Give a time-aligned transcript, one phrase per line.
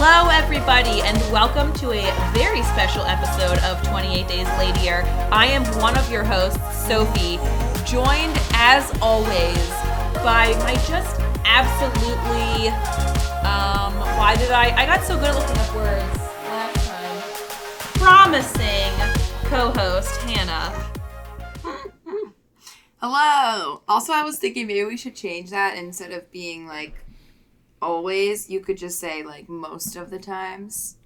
[0.00, 5.02] Hello, everybody, and welcome to a very special episode of 28 Days Later.
[5.32, 7.40] I am one of your hosts, Sophie,
[7.84, 9.58] joined as always
[10.22, 12.68] by my just absolutely.
[13.42, 14.72] Um, why did I?
[14.76, 17.90] I got so good at looking up words last time.
[17.94, 18.92] Promising
[19.50, 20.92] co-host Hannah.
[23.02, 23.82] Hello.
[23.88, 26.94] Also, I was thinking maybe we should change that instead of being like
[27.80, 28.48] always.
[28.50, 30.96] You could just say like most of the times.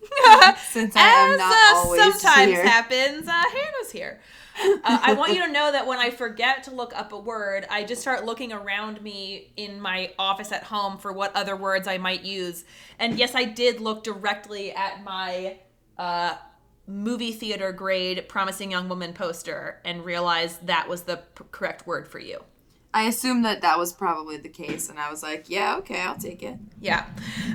[0.70, 2.66] Since I am not uh, always sometimes here.
[2.66, 4.20] happens, uh, Hannah's here.
[4.58, 7.66] Uh, I want you to know that when I forget to look up a word,
[7.70, 11.86] I just start looking around me in my office at home for what other words
[11.86, 12.64] I might use.
[12.98, 15.58] And yes, I did look directly at my
[15.98, 16.36] uh,
[16.86, 22.08] movie theater grade Promising Young Woman poster and realized that was the p- correct word
[22.08, 22.42] for you.
[22.92, 26.16] I assumed that that was probably the case, and I was like, yeah, okay, I'll
[26.18, 26.56] take it.
[26.80, 27.06] Yeah.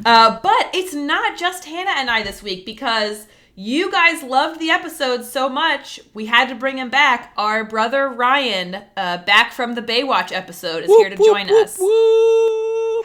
[0.05, 4.69] Uh, but it's not just Hannah and I this week because you guys loved the
[4.69, 7.33] episode so much, we had to bring him back.
[7.37, 11.77] Our brother Ryan, uh, back from the Baywatch episode, is here to join us.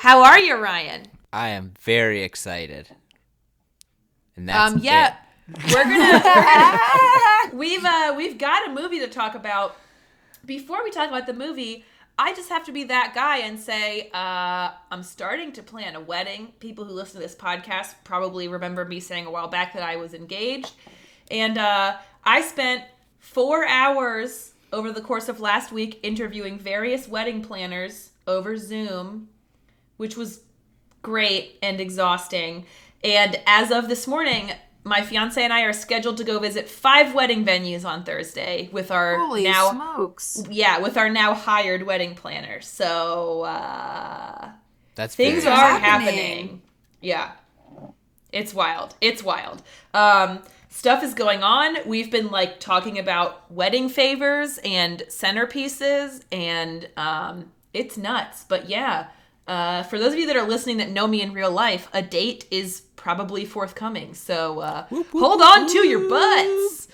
[0.00, 1.02] How are you, Ryan?
[1.32, 2.88] I am very excited.
[4.36, 5.16] And that's Um, yeah,
[5.72, 6.22] we're gonna, we're
[7.52, 9.76] gonna we've uh, we've got a movie to talk about.
[10.46, 11.84] Before we talk about the movie,
[12.22, 16.00] I just have to be that guy and say uh, I'm starting to plan a
[16.00, 16.52] wedding.
[16.60, 19.96] People who listen to this podcast probably remember me saying a while back that I
[19.96, 20.72] was engaged,
[21.30, 22.84] and uh, I spent
[23.20, 29.30] four hours over the course of last week interviewing various wedding planners over Zoom,
[29.96, 30.42] which was
[31.00, 32.66] great and exhausting.
[33.02, 34.52] And as of this morning,
[34.84, 38.90] my fiance and I are scheduled to go visit five wedding venues on Thursday with
[38.90, 40.42] our Holy now smokes.
[40.50, 42.60] yeah, with our now hired wedding planner.
[42.62, 44.50] So uh
[44.94, 46.14] that's things very are happening.
[46.14, 46.62] happening.
[47.00, 47.32] Yeah.
[48.32, 48.94] It's wild.
[49.00, 49.62] It's wild.
[49.92, 51.76] Um stuff is going on.
[51.86, 58.44] We've been like talking about wedding favors and centerpieces and um it's nuts.
[58.48, 59.08] But yeah,
[59.46, 62.02] uh for those of you that are listening that know me in real life, a
[62.02, 64.14] date is probably forthcoming.
[64.14, 66.88] So uh hold on to your butts.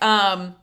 [0.00, 0.56] Um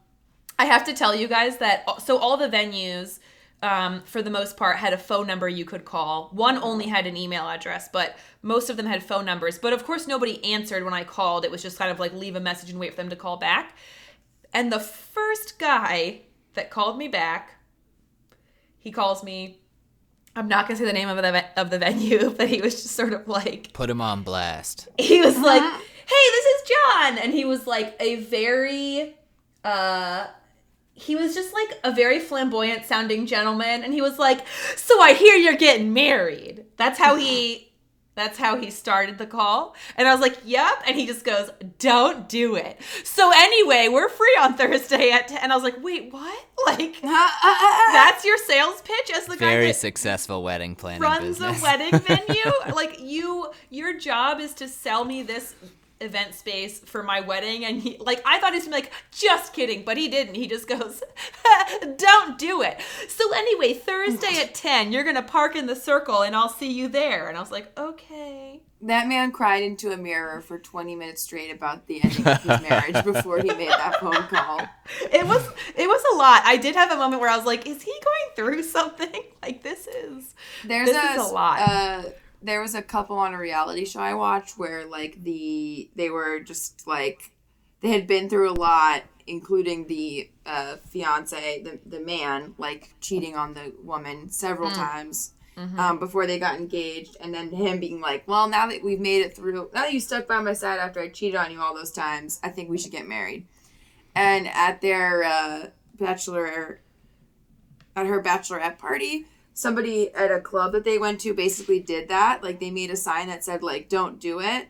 [0.59, 3.19] I have to tell you guys that so all the venues
[3.61, 6.29] um, for the most part had a phone number you could call.
[6.31, 9.57] One only had an email address, but most of them had phone numbers.
[9.57, 11.43] But of course, nobody answered when I called.
[11.43, 13.37] It was just kind of like leave a message and wait for them to call
[13.37, 13.75] back.
[14.53, 16.21] And the first guy
[16.53, 17.55] that called me back,
[18.77, 19.61] he calls me.
[20.37, 22.95] I'm not gonna say the name of the of the venue, but he was just
[22.95, 24.87] sort of like Put him on blast.
[24.99, 29.15] he was like, "Hey, this is John," and he was like a very,
[29.63, 30.27] uh,
[30.93, 34.45] he was just like a very flamboyant sounding gentleman, and he was like,
[34.75, 37.63] "So I hear you're getting married." That's how he.
[38.17, 39.75] That's how he started the call.
[39.95, 40.81] And I was like, yep.
[40.87, 42.81] And he just goes, don't do it.
[43.03, 45.37] So anyway, we're free on Thursday at 10.
[45.43, 46.43] And I was like, wait, what?
[46.65, 51.59] Like, that's your sales pitch as the guy Very successful wedding planning runs business.
[51.59, 55.53] a wedding venue like you your job is to sell me this
[55.99, 58.91] event space for my wedding and he like i thought he was gonna be like
[59.11, 60.35] just kidding but he didn't.
[60.35, 61.01] He just goes
[61.97, 62.79] don't do it.
[63.07, 66.87] So anyway thursday at 10 you're gonna park in the circle and i'll see you
[66.87, 67.27] there.
[67.29, 68.61] And i was like okay.
[68.81, 72.61] That man cried into a mirror for 20 minutes straight about the ending of his
[72.61, 74.61] marriage before he made that phone call.
[75.11, 76.43] it was it was a lot.
[76.45, 79.23] I did have a moment where i was like is he going through something?
[79.41, 80.35] Like this is
[80.65, 81.61] There's This a, is a lot.
[81.61, 82.03] Uh,
[82.41, 86.39] there was a couple on a reality show I watched where like the they were
[86.39, 87.31] just like
[87.81, 93.35] they had been through a lot, including the uh, fiance, the the man, like cheating
[93.35, 95.33] on the woman several times.
[95.79, 99.25] Um, before they got engaged, and then him being like, "Well, now that we've made
[99.25, 101.73] it through, now that you stuck by my side after I cheated on you all
[101.73, 103.47] those times, I think we should get married."
[104.13, 105.67] And at their uh,
[105.99, 106.81] bachelor,
[107.95, 109.25] at her bachelorette party,
[109.57, 112.43] somebody at a club that they went to basically did that.
[112.43, 114.67] Like they made a sign that said like "Don't do it,"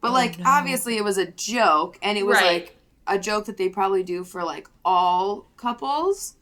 [0.00, 0.44] but like no.
[0.48, 2.64] obviously it was a joke, and it was Right.
[2.64, 2.76] like
[3.06, 6.34] a joke that they probably do for like all couples.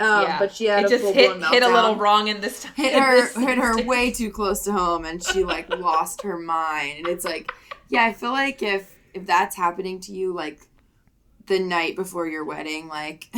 [0.00, 2.62] Um, yeah but she had it a just hit hit a little wrong in this
[2.62, 6.38] time Hit her, hit her way too close to home, and she like lost her
[6.38, 6.98] mind.
[6.98, 7.52] And it's like,
[7.88, 10.60] yeah, I feel like if if that's happening to you, like
[11.46, 13.28] the night before your wedding, like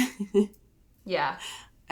[1.04, 1.36] yeah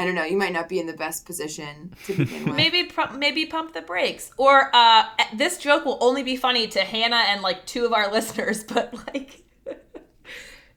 [0.01, 2.57] I don't know, you might not be in the best position to begin with.
[2.57, 5.05] maybe pu- maybe pump the brakes or uh
[5.35, 8.95] this joke will only be funny to hannah and like two of our listeners but
[9.09, 9.43] like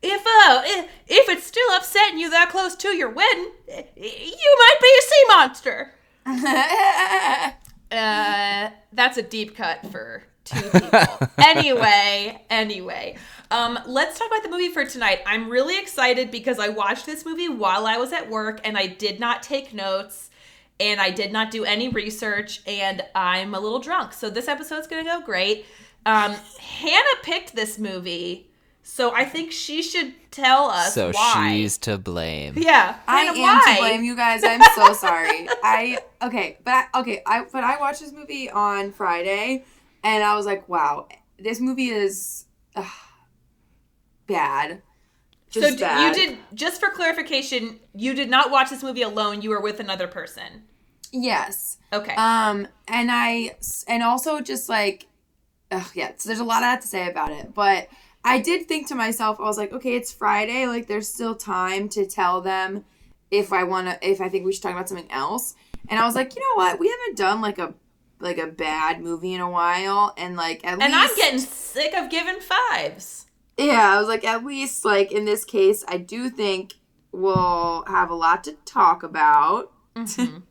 [0.01, 3.51] if uh if, if it's still upsetting you that close to your wedding
[3.95, 5.93] you might be a sea monster
[7.91, 11.27] uh that's a deep cut for two people.
[11.37, 13.15] anyway, anyway.
[13.51, 15.19] Um, let's talk about the movie for tonight.
[15.25, 18.87] I'm really excited because I watched this movie while I was at work and I
[18.87, 20.29] did not take notes
[20.79, 24.13] and I did not do any research and I'm a little drunk.
[24.13, 25.65] So this episode's going to go great.
[26.05, 28.49] Um, Hannah picked this movie,
[28.81, 31.51] so I think she should tell us So why.
[31.55, 32.55] she's to blame.
[32.57, 33.73] yeah, I Hannah, am why?
[33.75, 34.43] to blame, you guys.
[34.43, 35.47] I'm so sorry.
[35.63, 39.63] I okay, but I, okay, I but I watched this movie on Friday,
[40.03, 41.07] and I was like, wow,
[41.39, 42.45] this movie is
[44.27, 44.81] bad.
[45.49, 46.15] So Just d- bad.
[46.15, 49.41] you did just for clarification, you did not watch this movie alone.
[49.41, 50.63] You were with another person.
[51.11, 51.77] yes.
[51.91, 52.15] Okay.
[52.15, 53.55] Um, and I
[53.87, 55.05] and also just like,
[55.69, 56.13] ugh, yeah.
[56.17, 57.87] So there's a lot I have to say about it, but
[58.25, 60.65] I did think to myself, I was like, okay, it's Friday.
[60.65, 62.85] Like, there's still time to tell them
[63.29, 65.53] if I want to, if I think we should talk about something else.
[65.89, 66.79] And I was like, you know what?
[66.79, 67.73] We haven't done like a
[68.23, 71.93] like a bad movie in a while, and like at and least I'm getting sick
[71.93, 73.27] of giving fives.
[73.57, 73.93] yeah.
[73.93, 76.73] I was like, at least like in this case, I do think
[77.11, 79.71] we'll have a lot to talk about.
[79.95, 80.39] Mm-hmm.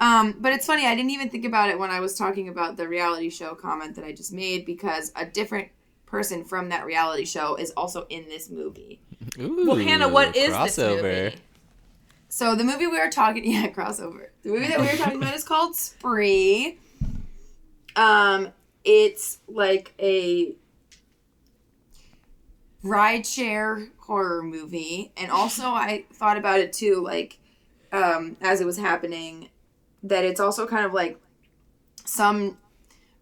[0.00, 2.76] Um, but it's funny, I didn't even think about it when I was talking about
[2.76, 5.68] the reality show comment that I just made because a different
[6.06, 9.00] person from that reality show is also in this movie.
[9.38, 11.36] well, Hannah, what is this movie?
[12.32, 14.28] So the movie we were talking, yeah, crossover.
[14.42, 16.78] The movie that we were talking about is called Spree.
[17.94, 18.48] Um,
[18.84, 20.54] it's like a
[22.82, 27.38] rideshare horror movie, and also I thought about it too, like
[27.92, 29.50] um, as it was happening,
[30.02, 31.20] that it's also kind of like
[32.06, 32.56] some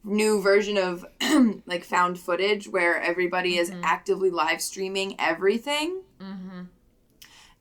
[0.04, 1.04] new version of
[1.66, 6.60] like found footage where everybody is actively live streaming everything Mm-hmm.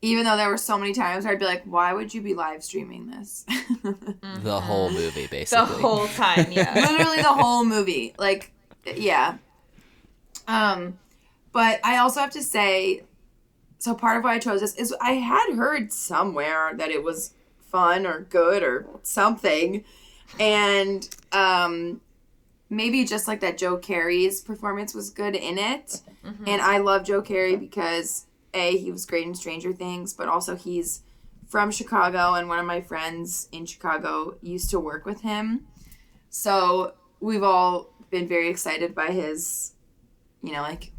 [0.01, 2.33] Even though there were so many times where I'd be like, why would you be
[2.33, 3.45] live streaming this?
[4.43, 5.65] The whole movie, basically.
[5.65, 6.73] The whole time, yeah.
[6.89, 8.13] Literally the whole movie.
[8.17, 8.53] Like,
[8.85, 9.37] yeah.
[10.47, 10.97] Um,
[11.51, 13.03] but I also have to say,
[13.77, 17.33] so part of why I chose this is I had heard somewhere that it was
[17.59, 19.83] fun or good or something.
[20.39, 22.01] And um
[22.69, 26.01] maybe just like that Joe Keery's performance was good in it.
[26.45, 30.55] And I love Joe Keery because A, he was great in Stranger Things, but also
[30.55, 31.01] he's
[31.47, 35.65] from Chicago and one of my friends in Chicago used to work with him.
[36.29, 39.73] So we've all been very excited by his,
[40.43, 40.91] you know, like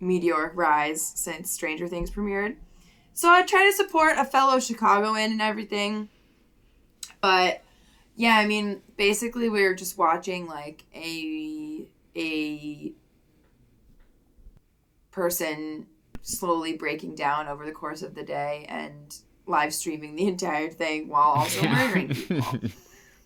[0.00, 2.56] meteoric rise since Stranger Things premiered.
[3.12, 6.08] So I try to support a fellow Chicagoan and everything.
[7.20, 7.62] But
[8.16, 11.86] yeah, I mean, basically we were just watching like a
[12.16, 12.92] a
[15.10, 15.86] person
[16.24, 19.16] slowly breaking down over the course of the day and
[19.46, 22.58] live streaming the entire thing while also murdering people.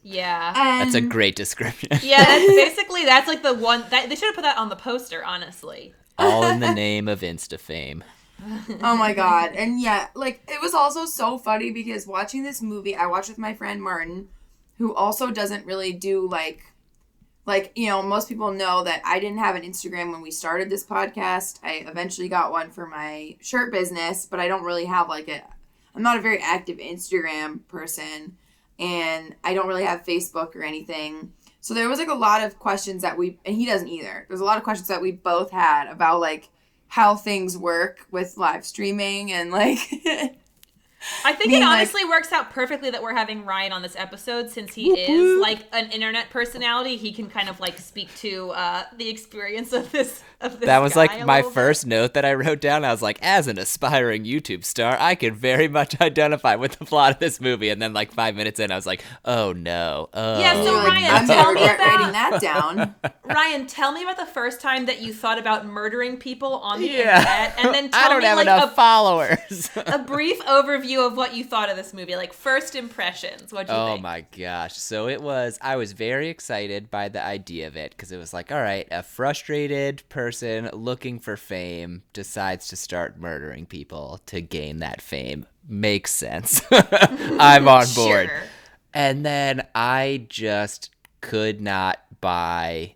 [0.00, 0.54] Yeah.
[0.56, 1.90] And That's a great description.
[2.02, 4.76] Yeah, that's basically that's like the one that they should have put that on the
[4.76, 5.92] poster, honestly.
[6.16, 8.04] All in the name of Insta fame.
[8.82, 9.52] oh my god.
[9.54, 13.38] And yeah, like it was also so funny because watching this movie, I watched with
[13.38, 14.28] my friend Martin,
[14.78, 16.62] who also doesn't really do like
[17.48, 20.68] like, you know, most people know that I didn't have an Instagram when we started
[20.68, 21.58] this podcast.
[21.64, 25.42] I eventually got one for my shirt business, but I don't really have like a
[25.94, 28.36] I'm not a very active Instagram person
[28.78, 31.32] and I don't really have Facebook or anything.
[31.60, 34.26] So there was like a lot of questions that we and he doesn't either.
[34.28, 36.50] There's a lot of questions that we both had about like
[36.88, 39.78] how things work with live streaming and like
[41.24, 43.94] I think Being it like- honestly works out perfectly that we're having Ryan on this
[43.96, 46.96] episode since he is like an internet personality.
[46.96, 50.66] He can kind of like speak to uh, the experience of this of this.
[50.66, 51.52] That was guy like my bit.
[51.52, 52.84] first note that I wrote down.
[52.84, 56.84] I was like, as an aspiring YouTube star, I can very much identify with the
[56.84, 57.68] plot of this movie.
[57.70, 60.40] And then, like five minutes in, I was like, oh no, oh.
[60.40, 62.94] Yeah, so you're Ryan, I'm tell gonna me regret about- writing that down.
[63.24, 66.88] Ryan, tell me about the first time that you thought about murdering people on the
[66.88, 67.18] yeah.
[67.18, 69.70] internet, and then tell I don't me have like enough a, followers.
[69.76, 73.52] a brief overview of what you thought of this movie, like first impressions.
[73.52, 74.02] What do you Oh think?
[74.02, 74.76] my gosh.
[74.76, 78.32] So it was, I was very excited by the idea of it because it was
[78.32, 84.40] like, all right, a frustrated person looking for fame decides to start murdering people to
[84.40, 85.46] gain that fame.
[85.68, 86.62] Makes sense.
[86.70, 88.28] I'm on board.
[88.28, 88.42] Sure.
[88.94, 90.90] And then I just
[91.20, 92.94] could not buy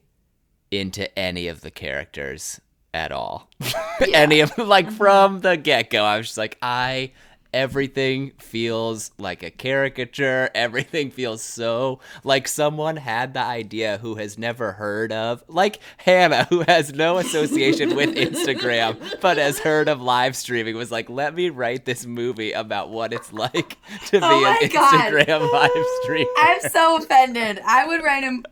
[0.71, 2.61] into any of the characters
[2.94, 3.49] at all.
[4.12, 4.97] any of like mm-hmm.
[4.97, 7.12] from the get go, I was just like, I
[7.52, 10.50] everything feels like a caricature.
[10.54, 16.44] Everything feels so like someone had the idea who has never heard of, like Hannah,
[16.50, 21.35] who has no association with Instagram but has heard of live streaming, was like, let
[21.35, 25.12] me write this movie about what it's like to oh be Oh an God.
[25.12, 26.26] Instagram live stream.
[26.38, 27.61] I'm so offended.
[27.66, 28.44] I would write him.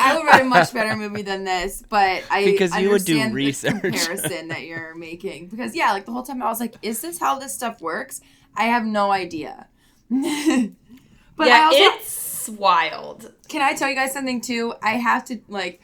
[0.00, 3.32] I would write a much better movie than this, but I Because you would do
[3.32, 3.80] research.
[3.80, 5.48] comparison that you're making.
[5.48, 8.20] Because yeah, like the whole time I was like, "Is this how this stuff works?"
[8.58, 9.68] I have no idea.
[10.10, 13.32] but I yeah, also it's wild.
[13.48, 14.74] can I tell you guys something too?
[14.82, 15.80] I have to like,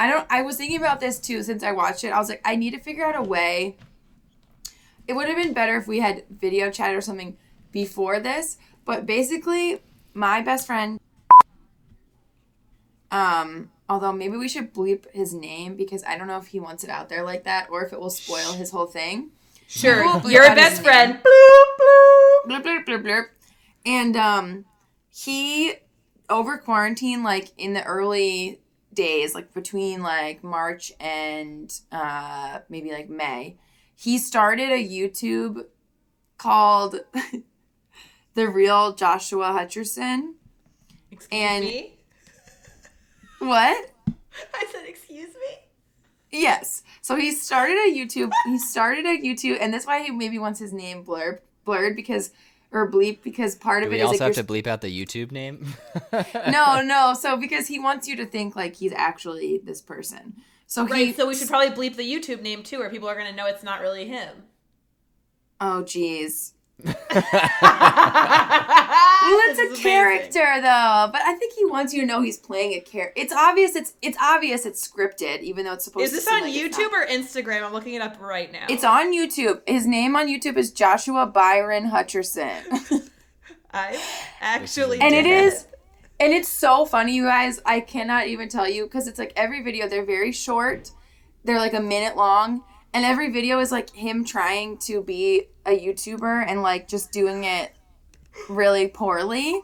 [0.00, 0.26] I don't.
[0.28, 2.08] I was thinking about this too since I watched it.
[2.08, 3.76] I was like, I need to figure out a way.
[5.06, 7.38] It would have been better if we had video chat or something
[7.70, 8.58] before this.
[8.84, 9.80] But basically,
[10.12, 10.98] my best friend.
[13.10, 16.84] Um, although maybe we should bleep his name because I don't know if he wants
[16.84, 19.30] it out there like that or if it will spoil his whole thing.
[19.70, 21.14] Sure, We'll bleep your best friend.
[21.14, 22.50] Bloop, bloop.
[22.50, 23.24] blurp, blurp, blurp, blurp.
[23.84, 24.64] And um,
[25.14, 25.74] he
[26.30, 28.60] over quarantine, like in the early
[28.94, 33.56] days, like between like March and uh, maybe like May,
[33.94, 35.64] he started a YouTube
[36.38, 36.96] called
[38.34, 40.32] The Real Joshua Hutcherson.
[41.10, 41.94] Excuse And- me.
[43.40, 43.90] What?
[44.54, 45.58] I said, excuse me.
[46.30, 46.82] Yes.
[47.08, 48.30] So he started a YouTube.
[48.44, 52.32] He started a YouTube, and that's why he maybe wants his name blurred, blurred because
[52.70, 54.66] or bleep because part Do of we it is also like have you're to bleep
[54.66, 55.72] out the YouTube name?
[56.12, 57.14] no, no.
[57.18, 60.34] So because he wants you to think like he's actually this person.
[60.66, 60.92] So he.
[60.92, 63.34] Right, so we should probably bleep the YouTube name too, or people are going to
[63.34, 64.42] know it's not really him.
[65.62, 66.52] Oh, jeez.
[66.84, 66.94] Well,
[69.28, 72.72] Well, it's a character though, but I think he wants you to know he's playing
[72.72, 73.20] a character.
[73.20, 73.76] It's obvious.
[73.76, 74.64] It's it's obvious.
[74.64, 76.06] It's scripted, even though it's supposed.
[76.06, 76.16] To be.
[76.18, 77.64] Is this seem on like YouTube or Instagram?
[77.64, 78.66] I'm looking it up right now.
[78.68, 79.60] It's on YouTube.
[79.66, 83.10] His name on YouTube is Joshua Byron Hutcherson.
[83.72, 84.02] I
[84.40, 85.00] actually.
[85.00, 85.66] and it did is
[86.20, 89.62] and it's so funny you guys i cannot even tell you because it's like every
[89.62, 90.90] video they're very short
[91.44, 92.62] they're like a minute long
[92.98, 97.44] and every video is like him trying to be a youtuber and like just doing
[97.44, 97.70] it
[98.48, 99.62] really poorly.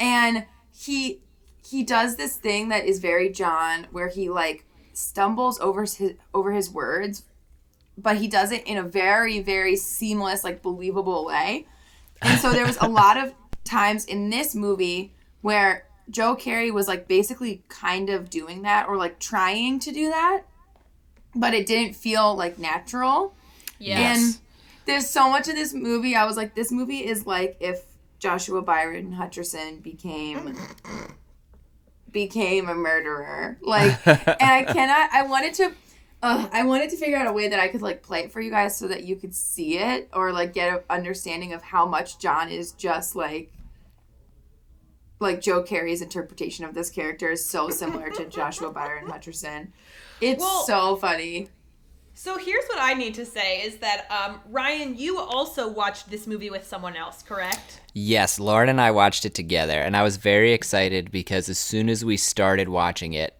[0.00, 1.20] And he
[1.62, 6.52] he does this thing that is very john where he like stumbles over his over
[6.52, 7.24] his words
[7.98, 11.66] but he does it in a very very seamless like believable way.
[12.22, 16.88] And so there was a lot of times in this movie where Joe Keery was
[16.88, 20.44] like basically kind of doing that or like trying to do that,
[21.34, 23.34] but it didn't feel like natural.
[23.78, 24.18] Yes.
[24.18, 24.38] And
[24.86, 26.14] there's so much of this movie.
[26.14, 27.82] I was like, this movie is like if
[28.18, 30.56] Joshua Byron Hutcherson became
[32.12, 33.56] became a murderer.
[33.62, 35.10] Like, and I cannot.
[35.12, 35.72] I wanted to.
[36.22, 38.42] Uh, I wanted to figure out a way that I could like play it for
[38.42, 41.86] you guys so that you could see it or like get an understanding of how
[41.86, 43.50] much John is just like
[45.18, 49.68] like Joe Keery's interpretation of this character is so similar to Joshua Byron Hutcherson.
[50.20, 51.48] It's Well- so funny.
[52.12, 56.26] So here's what I need to say is that um, Ryan, you also watched this
[56.26, 57.80] movie with someone else, correct?
[57.94, 61.88] Yes, Lauren and I watched it together, and I was very excited because as soon
[61.88, 63.39] as we started watching it,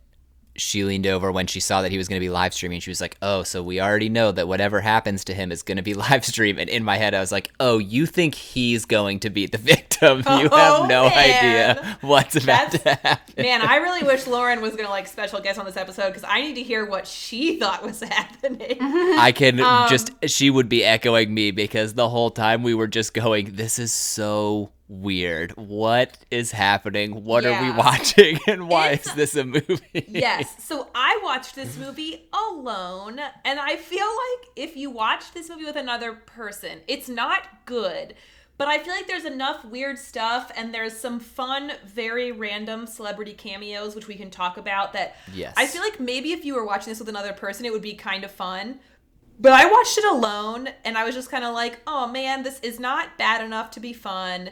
[0.60, 2.80] she leaned over when she saw that he was going to be live streaming.
[2.80, 5.76] She was like, "Oh, so we already know that whatever happens to him is going
[5.76, 8.84] to be live stream." And in my head, I was like, "Oh, you think he's
[8.84, 9.90] going to be the victim?
[10.00, 11.12] You Oh, have no man.
[11.18, 15.40] idea what's about That's- to happen." Man, I really wish Lauren was gonna like special
[15.40, 18.76] guest on this episode because I need to hear what she thought was happening.
[18.80, 22.86] I can Um, just she would be echoing me because the whole time we were
[22.86, 25.52] just going, "This is so weird.
[25.52, 27.24] What is happening?
[27.24, 28.38] What are we watching?
[28.48, 30.54] And why It's- is this a movie?" yes.
[30.70, 35.64] So I watched this movie alone, and I feel like if you watch this movie
[35.64, 38.14] with another person, it's not good.
[38.58, 43.32] But I feel like there's enough weird stuff, and there's some fun, very random celebrity
[43.32, 44.92] cameos, which we can talk about.
[44.92, 45.54] That Yes.
[45.56, 47.94] I feel like maybe if you were watching this with another person, it would be
[47.94, 48.80] kind of fun.
[49.38, 52.60] But I watched it alone, and I was just kind of like, oh man, this
[52.60, 54.50] is not bad enough to be fun,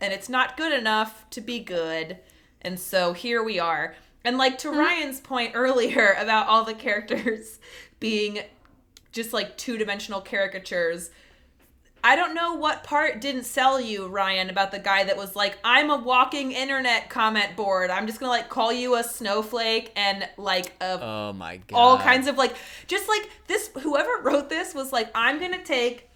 [0.00, 2.18] and it's not good enough to be good.
[2.60, 3.94] And so here we are.
[4.24, 4.78] And like to hmm.
[4.78, 7.58] Ryan's point earlier about all the characters
[8.00, 8.40] being
[9.12, 11.10] just like two dimensional caricatures.
[12.06, 15.56] I don't know what part didn't sell you, Ryan, about the guy that was like,
[15.64, 17.88] I'm a walking internet comment board.
[17.88, 21.76] I'm just gonna like call you a snowflake and like a Oh my god.
[21.76, 26.08] all kinds of like just like this whoever wrote this was like i'm gonna take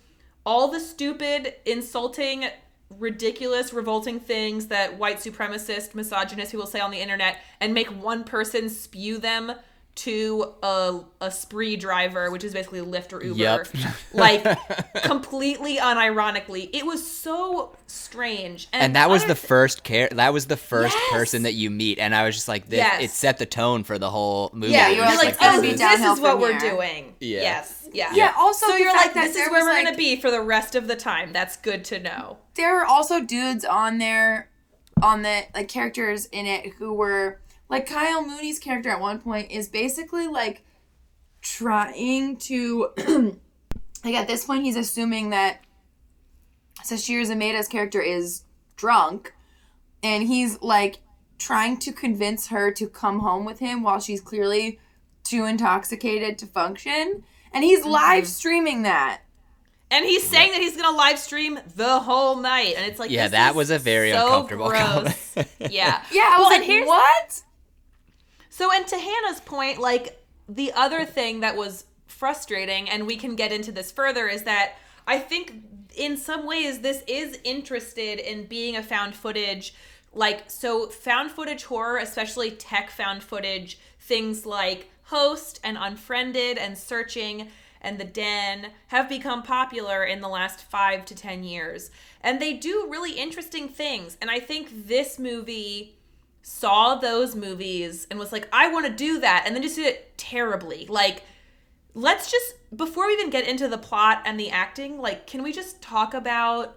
[0.45, 2.47] all the stupid insulting
[2.91, 7.89] ridiculous revolting things that white supremacist misogynists who will say on the internet and make
[7.89, 9.53] one person spew them
[9.95, 13.37] to a, a spree driver, which is basically Lyft or Uber.
[13.37, 13.69] Yep.
[14.15, 14.45] like
[15.03, 16.71] completely unironically.
[16.73, 18.69] It was so strange.
[18.73, 21.13] and that was the th- first care that was the first Yes.
[21.13, 23.03] person that you meet and i was just like this Yes.
[23.03, 25.63] it set the tone for the whole movie Yeah, you was were You're like, oh,
[25.63, 26.71] be this is what we're here.
[26.77, 27.15] doing.
[27.21, 27.41] Yeah.
[27.41, 27.89] Yes.
[27.93, 28.13] Yeah.
[28.15, 30.75] Yeah, also so you're like, this is where we're like- gonna be for the rest
[30.77, 31.33] of the time.
[31.33, 32.37] That's good to know.
[32.59, 34.51] There were also dudes on there
[35.01, 39.51] on the like characters in it who were like Kyle Mooney's character at one point
[39.51, 40.65] is basically like
[41.41, 42.89] trying to
[44.05, 45.65] like at this point he's assuming that
[46.85, 48.43] Sasheer Zamata's character is
[48.77, 49.35] drunk
[50.03, 50.99] and he's like
[51.39, 54.81] trying to convince her to come home with him while she's clearly
[55.23, 57.23] too intoxicated to function.
[57.53, 57.91] And he's mm-hmm.
[57.91, 59.23] live streaming that
[59.91, 63.25] And he's saying that he's gonna live stream the whole night, and it's like, Yeah,
[63.25, 64.83] this that is was a very so uncomfortable gross.
[64.83, 65.17] comment.
[65.71, 66.03] yeah.
[66.13, 67.43] yeah I was Well, and like here's- what
[68.51, 73.37] So, and to Hannah's point, like the other thing that was frustrating, and we can
[73.37, 74.73] get into this further, is that
[75.07, 75.55] I think
[75.97, 79.75] in some ways this is interested in being a found footage.
[80.13, 86.77] Like, so found footage horror, especially tech found footage, things like Host and Unfriended and
[86.77, 87.49] Searching
[87.81, 91.91] and The Den have become popular in the last five to 10 years.
[92.21, 94.17] And they do really interesting things.
[94.21, 95.99] And I think this movie
[96.43, 99.87] saw those movies and was like, I want to do that, and then just did
[99.87, 100.87] it terribly.
[100.89, 101.23] Like,
[101.95, 105.53] let's just before we even get into the plot and the acting, like, can we
[105.53, 106.77] just talk about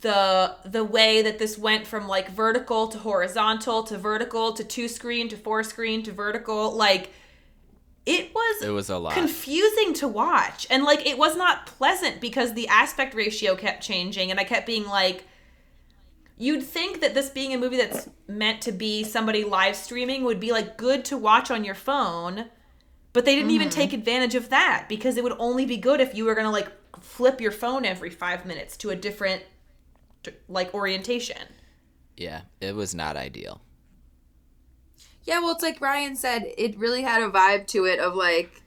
[0.00, 4.86] the the way that this went from like vertical to horizontal to vertical to two
[4.86, 6.72] screen to four screen to vertical?
[6.72, 7.10] Like,
[8.08, 9.12] it was it was a lot.
[9.14, 10.66] confusing to watch.
[10.70, 14.66] And like it was not pleasant because the aspect ratio kept changing and i kept
[14.66, 15.24] being like
[16.36, 20.40] you'd think that this being a movie that's meant to be somebody live streaming would
[20.40, 22.46] be like good to watch on your phone
[23.12, 23.80] but they didn't even mm-hmm.
[23.80, 26.50] take advantage of that because it would only be good if you were going to
[26.50, 29.42] like flip your phone every 5 minutes to a different
[30.48, 31.42] like orientation.
[32.16, 33.60] Yeah it was not ideal
[35.24, 38.62] Yeah, well, it's like Ryan said, it really had a vibe to it of like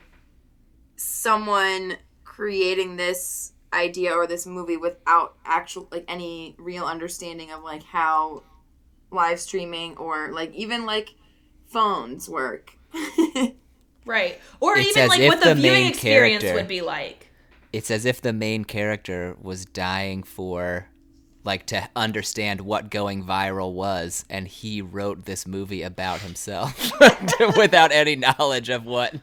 [0.95, 7.83] someone creating this idea or this movie without actual like any real understanding of like
[7.83, 8.43] how
[9.11, 11.15] live streaming or like even like
[11.67, 12.77] phones work.
[14.05, 17.29] right or It's even like what the, the viewing experience would be like
[17.71, 20.87] it's as if the main character was dying for
[21.43, 26.91] like to understand what going viral was and he wrote this movie about himself
[27.57, 29.15] without any knowledge of what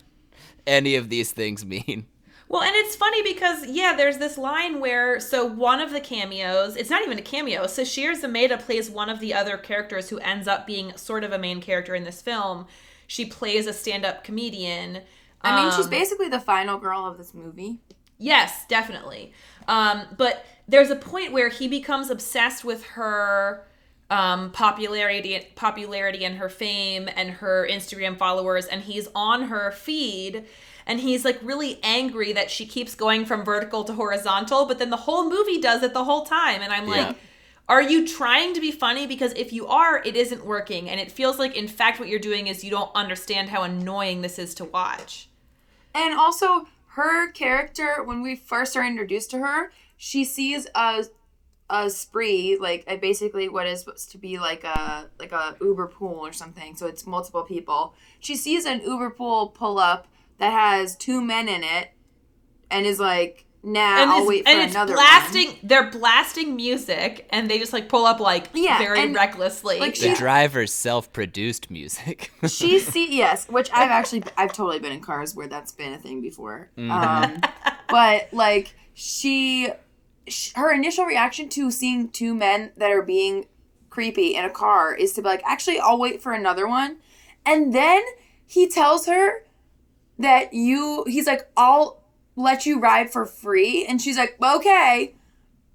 [0.67, 2.07] any of these things mean
[2.49, 6.77] Well, and it's funny because yeah, there's this line where so one of the cameos,
[6.77, 7.65] it's not even a cameo.
[7.65, 11.39] Sasheer Zamata plays one of the other characters who ends up being sort of a
[11.39, 12.67] main character in this film.
[13.07, 15.03] She plays a stand-up comedian.
[15.43, 17.81] I mean, she's Um, basically the final girl of this movie.
[18.19, 19.33] Yes, definitely.
[19.69, 23.65] Um, but there's a point where he becomes obsessed with her
[24.11, 30.45] um, popularity, popularity, and her fame, and her Instagram followers, and he's on her feed,
[30.87, 34.67] and he's like really angry that she keeps going from vertical to horizontal.
[34.67, 37.09] But then the whole movie does it the whole time, and I'm Yeah.
[37.09, 37.17] like.
[37.71, 39.07] Are you trying to be funny?
[39.07, 40.89] Because if you are, it isn't working.
[40.89, 44.23] And it feels like, in fact, what you're doing is you don't understand how annoying
[44.23, 45.29] this is to watch.
[45.95, 51.05] And also, her character, when we first are introduced to her, she sees a
[51.71, 55.89] a spree, like a, basically what is supposed to be like a like a Uber
[55.89, 56.75] pool or something.
[56.77, 57.95] So it's multiple people.
[58.21, 60.09] She sees an Uber pool pull up
[60.39, 61.91] that has two men in it,
[62.71, 66.57] and is like, "Nah, and I'll wait for and it's another blasting one." they're blasting
[66.57, 70.15] music and they just like pull up like Yeah, very and, recklessly like, the She-
[70.15, 75.49] driver's self-produced music she see yes, which I've actually I've totally been in cars where
[75.49, 76.71] that's been a thing before.
[76.79, 77.41] Um,
[77.91, 79.69] but like she,
[80.31, 83.47] sh her initial reaction to seeing two men that are being
[83.91, 86.99] creepy in a car is to be like, actually, I'll wait for another one,
[87.45, 88.03] and then
[88.47, 89.45] he tells her
[90.19, 91.05] that you.
[91.07, 92.03] He's like, I'll
[92.37, 95.15] let you ride for free, and she's like, okay,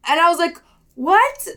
[0.07, 0.61] and I was like,
[0.95, 1.47] what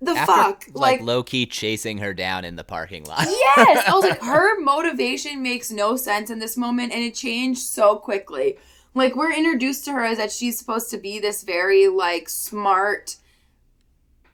[0.00, 3.26] the After, fuck, like, low-key chasing her down in the parking lot.
[3.56, 7.60] Yes, I was like, her motivation makes no sense in this moment, and it changed
[7.60, 8.58] so quickly.
[8.96, 13.16] Like we're introduced to her as that she's supposed to be this very like smart,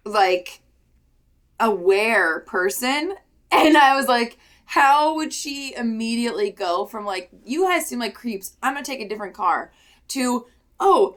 [0.05, 0.61] like
[1.59, 3.17] aware person,
[3.51, 8.15] and I was like, how would she immediately go from like you guys seem like
[8.15, 8.57] creeps?
[8.63, 9.73] I'm gonna take a different car
[10.09, 10.47] to
[10.79, 11.17] oh.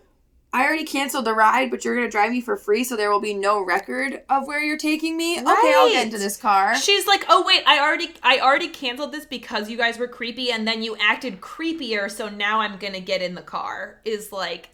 [0.56, 3.20] I already canceled the ride, but you're gonna drive me for free, so there will
[3.20, 5.38] be no record of where you're taking me.
[5.38, 6.76] Okay, I'll get into this car.
[6.78, 10.52] She's like, "Oh wait, I already I already canceled this because you guys were creepy
[10.52, 14.32] and then you acted creepier, so now I'm going to get in the car." Is
[14.32, 14.70] like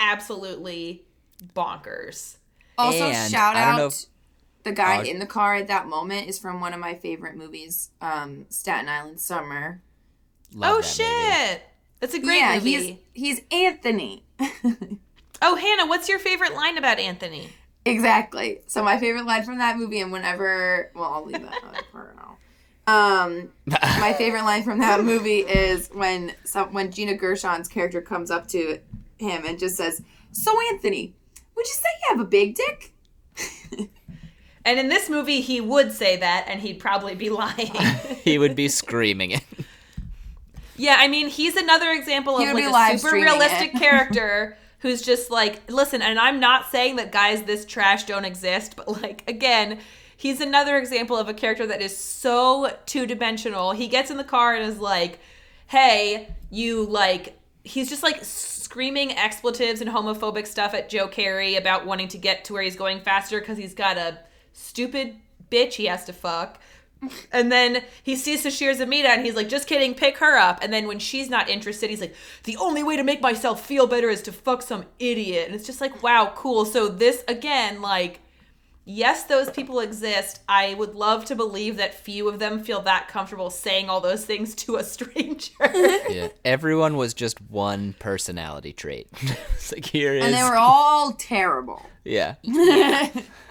[0.00, 1.04] absolutely
[1.54, 2.36] bonkers.
[2.78, 4.06] Also, And shout I know out if-
[4.62, 5.02] the guy Oh.
[5.02, 8.88] in the car at that moment is from one of my favorite movies, um, Staten
[8.88, 9.82] Island Summer.
[10.54, 11.52] Love oh that movie.
[11.52, 11.62] shit.
[12.00, 12.98] That's a great yeah, movie.
[13.12, 14.24] he's he's Anthony.
[15.40, 17.50] Oh, Hannah, what's your favorite line about Anthony?
[17.84, 18.60] exactly.
[18.66, 22.16] So my favorite line from that movie, and whenever, well, I'll leave that other part
[22.18, 22.38] out.
[22.92, 23.50] Um,
[24.00, 28.48] my favorite line from that movie is when some when Gina Gershon's character comes up
[28.48, 28.80] to
[29.18, 31.14] him and just says, "So Anthony,
[31.54, 32.92] would you say you have a big dick?"
[34.68, 37.72] And in this movie, he would say that, and he'd probably be lying.
[38.22, 39.44] he would be screaming it.
[40.78, 45.68] Yeah, I mean, he's another example of like a super realistic character who's just like,
[45.70, 49.80] listen, and I'm not saying that guys this trash don't exist, but like, again,
[50.16, 53.72] he's another example of a character that is so two dimensional.
[53.72, 55.18] He gets in the car and is like,
[55.66, 61.86] hey, you like, he's just like screaming expletives and homophobic stuff at Joe Carey about
[61.86, 64.18] wanting to get to where he's going faster because he's got a
[64.52, 65.16] stupid
[65.50, 66.60] bitch he has to fuck.
[67.32, 70.58] And then he sees Sasheer Zamata and he's like, just kidding, pick her up.
[70.62, 73.86] And then when she's not interested, he's like, the only way to make myself feel
[73.86, 75.46] better is to fuck some idiot.
[75.46, 76.64] And it's just like, wow, cool.
[76.64, 78.20] So this, again, like,
[78.84, 80.40] yes, those people exist.
[80.48, 84.24] I would love to believe that few of them feel that comfortable saying all those
[84.24, 85.52] things to a stranger.
[86.08, 86.28] Yeah.
[86.44, 89.08] Everyone was just one personality trait.
[89.52, 91.84] it's like here is And they were all terrible.
[92.02, 92.36] Yeah.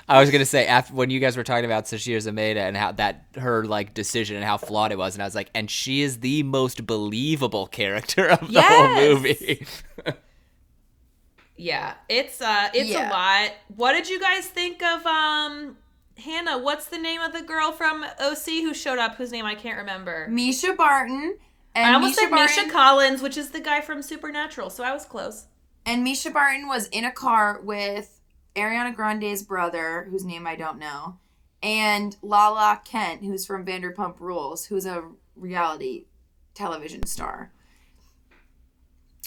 [0.09, 2.93] I was gonna say after when you guys were talking about Sasheer Zamata and how
[2.93, 6.01] that her like decision and how flawed it was, and I was like, and she
[6.01, 9.65] is the most believable character of the whole movie.
[11.57, 13.09] yeah, it's uh it's Yeah.
[13.09, 13.51] a lot.
[13.75, 15.77] What did you guys think of um
[16.17, 19.55] Hannah, what's the name of the girl from OC who showed up whose name I
[19.55, 20.27] can't remember?
[20.31, 21.37] Mischa Barton.
[21.75, 24.83] And I almost Misha said Barton, Misha Collins, which is the guy from Supernatural, so
[24.83, 25.45] I was close.
[25.85, 28.16] And Mischa Barton was in a car with
[28.57, 31.17] Ariana Grande's brother, whose name I don't know,
[31.61, 35.03] and Lala Kent, who's from Vanderpump Rules, who's a
[35.35, 36.05] reality
[36.53, 37.51] television star.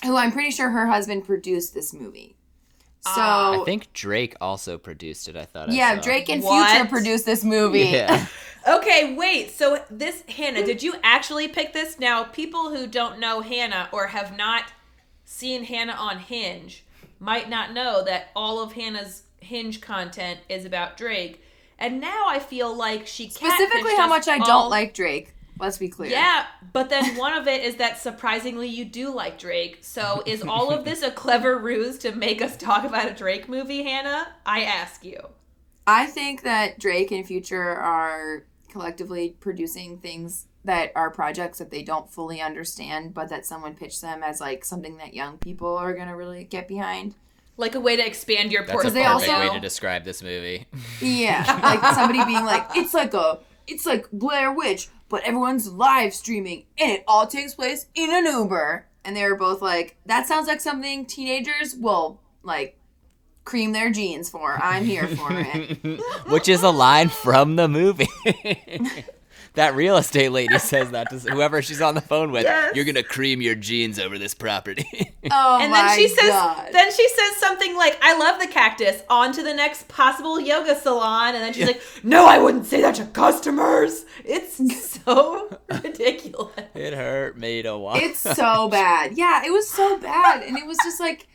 [0.04, 2.36] Who I'm pretty sure her husband produced this movie.
[3.02, 3.10] So.
[3.12, 5.36] I think Drake also produced it.
[5.36, 5.70] I thought.
[5.70, 6.02] I yeah, saw.
[6.02, 6.70] Drake and What?
[6.70, 7.80] Future produced this movie.
[7.80, 8.26] Yeah.
[8.68, 9.52] Okay, wait.
[9.52, 11.98] So this Hannah, did you actually pick this?
[11.98, 14.64] Now, people who don't know Hannah or have not
[15.24, 16.84] seen Hannah on Hinge
[17.20, 21.42] might not know that all of Hannah's Hinge content is about Drake.
[21.78, 25.34] And now I feel like she Specifically, how much I all- don't like Drake.
[25.58, 26.10] Let's be clear.
[26.10, 29.78] Yeah, but then one of it is that surprisingly you do like Drake.
[29.82, 33.46] So is all of this a clever ruse to make us talk about a Drake
[33.46, 34.28] movie, Hannah?
[34.46, 35.20] I ask you.
[35.86, 41.82] I think that Drake and Future are collectively producing things that are projects that they
[41.82, 45.94] don't fully understand, but that someone pitched them as like something that young people are
[45.94, 47.14] gonna really get behind.
[47.56, 48.94] Like a way to expand your That's a portfolio.
[49.02, 50.66] they perfect also- way to describe this movie.
[51.00, 56.14] Yeah, like somebody being like, it's like a, it's like Blair Witch, but everyone's live
[56.14, 58.86] streaming, and it all takes place in an Uber.
[59.02, 62.76] And they were both like, that sounds like something teenagers will like
[63.44, 64.58] cream their jeans for.
[64.62, 66.00] I'm here for it.
[66.30, 68.08] Which is a line from the movie.
[69.54, 72.44] that real estate lady says that to whoever she's on the phone with.
[72.44, 72.74] Yes.
[72.74, 74.84] You're gonna cream your jeans over this property.
[75.32, 76.70] Oh and my then she says god.
[76.72, 80.74] then she says something like i love the cactus on to the next possible yoga
[80.74, 84.56] salon and then she's like no i wouldn't say that to customers it's
[85.04, 88.02] so ridiculous it hurt me to watch.
[88.02, 89.16] It's so bad.
[89.16, 90.42] Yeah, it was so bad.
[90.42, 91.26] And it was just like,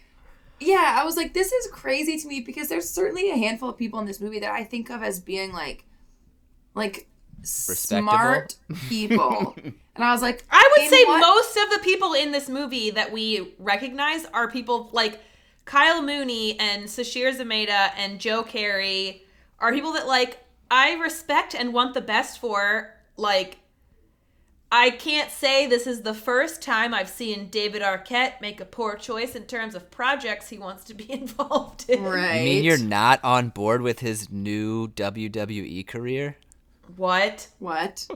[0.59, 3.77] yeah, I was like, this is crazy to me because there's certainly a handful of
[3.77, 5.85] people in this movie that I think of as being like,
[6.73, 7.14] like Respectable?
[7.47, 8.55] Smart
[8.89, 9.55] people.
[9.63, 12.89] and I was like, i would say what- most of the people in this movie
[12.91, 15.21] that we recognize are people like
[15.65, 19.21] kyle mooney and sasheer zamata and joe keery
[19.59, 20.37] are people that like
[20.69, 23.57] i respect and want the best for like
[24.71, 28.95] I can't say this is the first time I've seen David Arquette make a poor
[28.95, 32.03] choice in terms of projects he wants to be involved in.
[32.03, 32.39] Right.
[32.39, 36.35] You mean you're not on board with his new WWE career?
[36.95, 37.47] What?
[37.59, 38.07] What?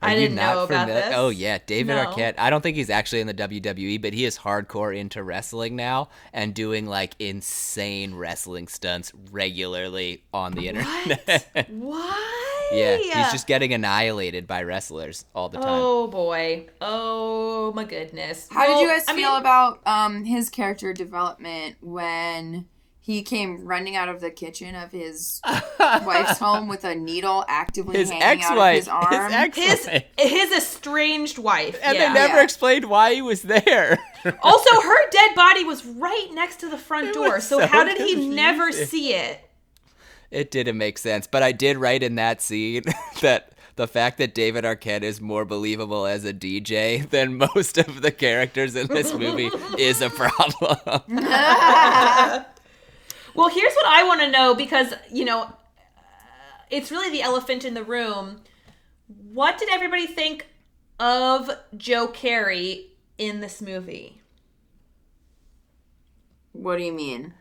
[0.00, 1.12] Are I didn't know about famili- this.
[1.14, 2.06] Oh yeah, David No.
[2.06, 2.34] Arquette.
[2.38, 6.08] I don't think he's actually in the WWE, but he is hardcore into wrestling now
[6.32, 11.68] and doing like insane wrestling stunts regularly on the internet.
[11.70, 12.16] What?
[12.72, 15.68] yeah, he's just getting annihilated by wrestlers all the time.
[15.82, 16.66] Oh boy.
[16.80, 18.48] Oh my goodness.
[18.50, 22.66] How did you Well, guys I feel mean, about um his character development when
[23.06, 25.42] he came running out of the kitchen of his
[25.78, 29.30] wife's home with a needle actively his hanging out of ex-wife, his arm?
[29.52, 31.78] his his ex-wife, his estranged wife?
[31.82, 32.08] and yeah.
[32.08, 32.42] they never Yeah.
[32.44, 33.98] explained why he was there.
[34.42, 37.40] also, her dead body was right next to the front It door.
[37.40, 39.38] So, so how did he never see it?
[40.30, 42.84] It didn't make sense, but I did write in that scene
[43.20, 48.00] that the fact that David Arquette is more believable as a DJ than most of
[48.00, 51.00] the characters in this movie is a problem.
[53.34, 55.52] Well, here's what I want to know because, you know, uh,
[56.70, 58.40] it's really the elephant in the room.
[59.06, 60.46] What did everybody think
[61.00, 62.86] of Joe Keery
[63.18, 64.20] in this movie?
[66.52, 67.34] What do you mean?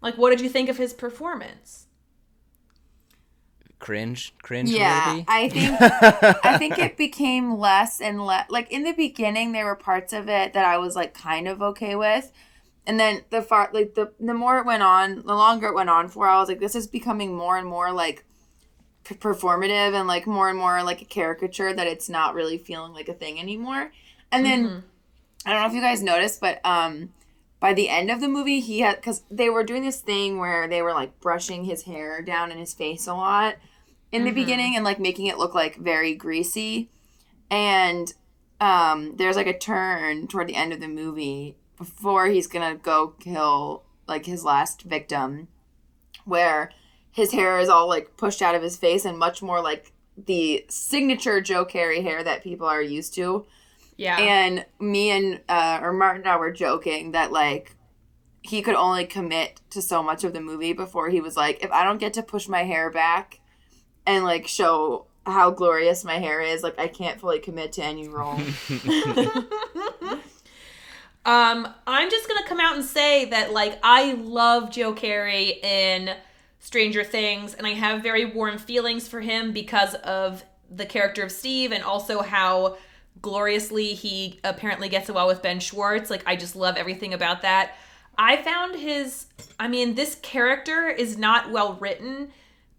[0.00, 1.86] Like, what did you think of his performance?
[3.82, 5.24] cringe, cringe Yeah, worthy.
[5.28, 5.76] I think
[6.44, 8.48] I think it became less and less.
[8.48, 11.60] Like in the beginning, there were parts of it that I was like kind of
[11.60, 12.32] okay with,
[12.86, 15.90] and then the far like the the more it went on, the longer it went
[15.90, 18.24] on for, I was like, this is becoming more and more like
[19.04, 22.92] p- performative and like more and more like a caricature that it's not really feeling
[22.92, 23.92] like a thing anymore.
[24.32, 24.84] And then
[25.46, 27.10] I don't know if you guys noticed, but um
[27.60, 30.66] by the end of the movie he had because they were doing this thing where
[30.66, 33.56] they were like brushing his hair down in his face a lot
[34.10, 36.90] in the beginning and like making it look like very greasy.
[37.48, 38.12] And
[38.60, 43.08] um there's like a turn toward the end of the movie before he's gonna go
[43.20, 45.48] kill like his last victim
[46.24, 46.70] where
[47.10, 50.64] his hair is all like pushed out of his face and much more like the
[50.68, 53.44] signature joe keery hair that people are used to
[53.96, 54.16] Yeah.
[54.18, 57.74] and me and uh, or Martin and I were joking that like
[58.42, 61.70] he could only commit to so much of the movie before he was like, if
[61.70, 63.38] I don't get to push my hair back
[64.04, 68.08] and like show how glorious my hair is, like I can't fully commit to any
[68.08, 68.40] role.
[71.24, 76.14] Um, I'm just gonna come out and say that like I love Joe Keery in
[76.58, 81.30] Stranger Things, and I have very warm feelings for him because of the character of
[81.30, 82.76] Steve, and also how
[83.20, 86.10] gloriously he apparently gets well with Ben Schwartz.
[86.10, 87.74] Like I just love everything about that.
[88.18, 89.26] I found his,
[89.58, 92.30] I mean, this character is not well written,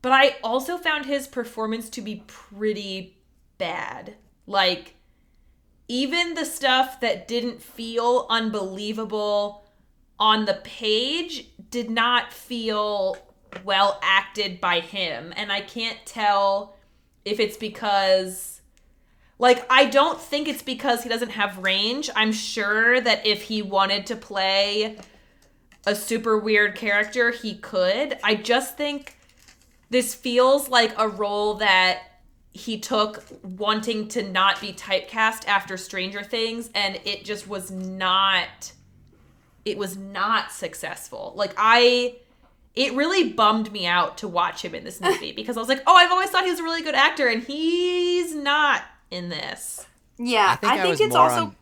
[0.02, 3.18] but I also found his performance to be pretty
[3.58, 4.16] bad.
[4.46, 4.96] Like
[5.94, 9.64] even the stuff that didn't feel unbelievable
[10.18, 13.16] on the page did not feel
[13.64, 15.32] well acted by him.
[15.38, 16.76] And i can't tell
[17.26, 18.62] if it's because
[19.38, 22.10] like i don't think it's because he doesn't have range.
[22.16, 24.98] I'm sure that if he wanted to play
[25.86, 28.18] a super weird character he could.
[28.24, 29.16] I just think
[29.92, 32.13] this feels like a role that
[32.54, 38.72] he took wanting to not be typecast after Stranger Things and it just was not
[39.66, 41.34] it was not successful.
[41.36, 42.16] Like I
[42.76, 45.84] it really bummed me out to watch him in this movie because I was like,
[45.88, 49.86] "Oh, I've always thought he was a really good actor and he's not in this."
[50.20, 51.36] yeah, I think I, was it's also.
[51.36, 51.56] on-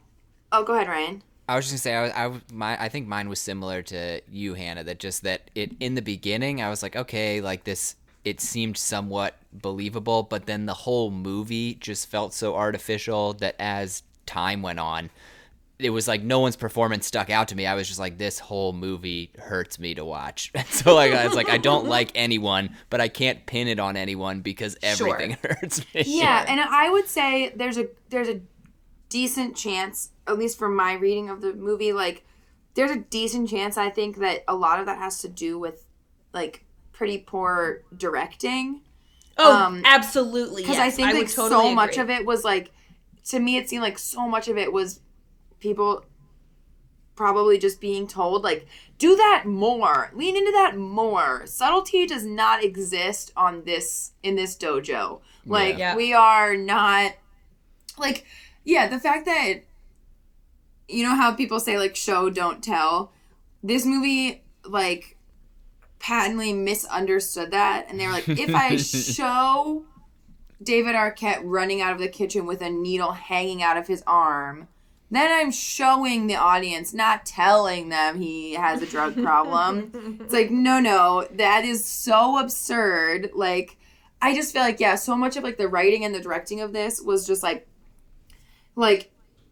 [0.52, 1.24] Oh, go ahead, Ryan.
[1.48, 3.82] I was just gonna say I was, I was- my I think mine was similar
[3.84, 4.84] to you, Hannah.
[4.84, 8.78] That just that it in the beginning I was like, okay, like this, it seemed
[8.78, 14.80] somewhat believable, but then the whole movie just felt so artificial that as time went
[14.80, 15.10] on,
[15.80, 17.66] it was like no one's performance stuck out to me.
[17.66, 20.52] I was just like, this whole movie hurts me to watch.
[20.56, 23.80] And so like I was like, I don't like anyone, but I can't pin it
[23.80, 25.16] on anyone because Sure.
[25.16, 26.04] everything hurts me.
[26.06, 28.42] Yeah, and I would say there's a there's a
[29.10, 32.24] decent chance, at least from my reading of the movie, like
[32.76, 35.86] there's a decent chance I think that a lot of that has to do with
[36.32, 38.82] like pretty poor directing.
[39.38, 40.62] Oh, Um, absolutely.
[40.64, 40.94] Because yes.
[40.94, 42.72] I think would like totally so much of it was like
[43.26, 45.00] to me it seemed like so much of it was
[45.60, 46.04] people
[47.16, 48.66] probably just being told like
[48.98, 54.56] do that more lean into that more subtlety does not exist on this in this
[54.58, 55.96] dojo like Yeah.
[55.96, 57.12] we are not
[58.00, 58.26] like
[58.64, 59.62] yeah the fact that
[60.88, 63.12] you know how people say like show don't tell
[63.62, 65.16] this movie like
[66.02, 69.86] patently misunderstood that and they were like if i show
[70.62, 74.68] david arquette running out of the kitchen with a needle hanging out of his arm
[75.12, 80.20] then i'm showing the audience not telling them he has a drug problem.
[80.22, 83.32] It's like no no that is so absurd.
[83.36, 83.78] Like
[84.22, 86.72] I just feel like yeah, so much of like the writing and the directing of
[86.72, 87.68] this was just like
[88.76, 89.12] like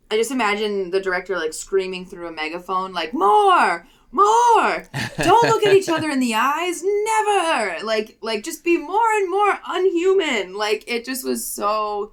[0.10, 4.88] I just imagine the director like screaming through a megaphone like more more!
[5.18, 6.84] Don't look at each other in the eyes.
[6.84, 7.86] Never!
[7.86, 10.54] Like like just be more and more unhuman.
[10.56, 12.12] Like it just was so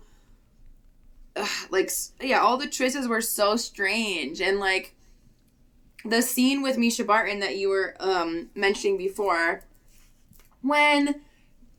[1.36, 4.40] ugh, like yeah all the choices were so strange.
[4.40, 4.94] And like
[6.04, 9.62] the scene with Mischa Barton that you were um mentioning before
[10.62, 11.22] when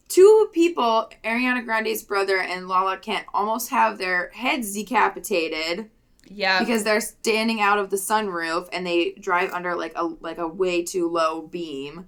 [0.08, 5.90] two people Ariana Grande's brother and Lala Kent almost have their heads decapitated
[6.30, 6.60] Yeah.
[6.60, 10.48] because they're standing out of the sunroof and they drive under like a like a
[10.48, 12.08] way too low beam.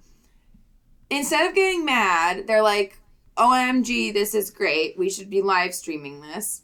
[1.10, 3.00] Instead of getting mad, they're like,
[3.38, 4.98] "OMG, this is great.
[4.98, 6.62] We should be live streaming this."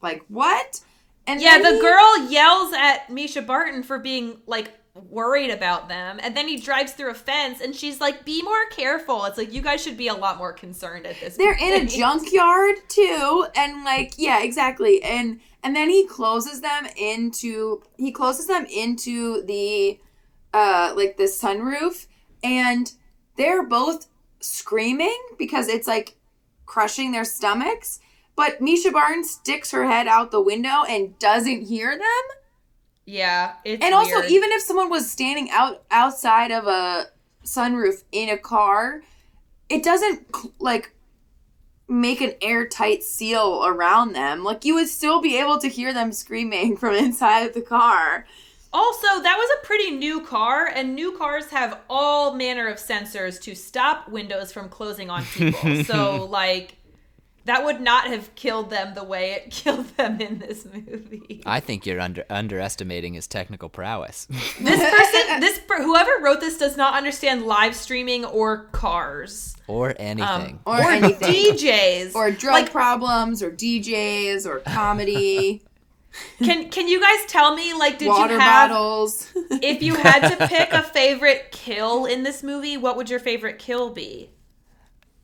[0.00, 0.80] Like, what?
[1.26, 6.20] And yeah, the he- girl yells at Mischa Barton for being like worried about them,
[6.22, 9.52] and then he drives through a fence, and she's like, "Be more careful." It's like
[9.52, 11.36] you guys should be a lot more concerned at this.
[11.36, 15.02] They're in a junkyard too, and like, yeah, exactly.
[15.02, 19.98] And and then he closes them into he closes them into the
[20.52, 22.06] uh like the sunroof
[22.44, 22.92] and
[23.36, 24.06] they're both
[24.40, 26.16] screaming because it's like
[26.66, 27.98] crushing their stomachs.
[28.36, 32.36] But Mischa Barton sticks her head out the window and doesn't hear them.
[33.06, 34.30] Yeah, it's and also, weird.
[34.30, 37.06] even if someone was standing out outside of a
[37.44, 39.02] sunroof in a car,
[39.68, 40.26] it doesn't
[40.58, 40.90] like
[41.86, 44.42] make an airtight seal around them.
[44.42, 48.26] Like you would still be able to hear them screaming from inside the car.
[48.72, 53.40] Also, that was a pretty new car, and new cars have all manner of sensors
[53.42, 55.84] to stop windows from closing on people.
[55.84, 56.76] so, like,
[57.46, 61.42] that would not have killed them the way it killed them in this movie.
[61.44, 64.26] I think you're under underestimating his technical prowess.
[64.60, 69.94] This person, this per- whoever wrote this does not understand live streaming or cars or
[69.98, 70.60] anything.
[70.66, 71.54] Um, or, anything.
[71.56, 75.62] DJs or drug Like, problems or DJs or comedy,
[76.38, 79.32] can can you guys tell me like did water you have bottles.
[79.50, 83.58] if you had to pick a favorite kill in this movie, what would your favorite
[83.58, 84.30] kill be?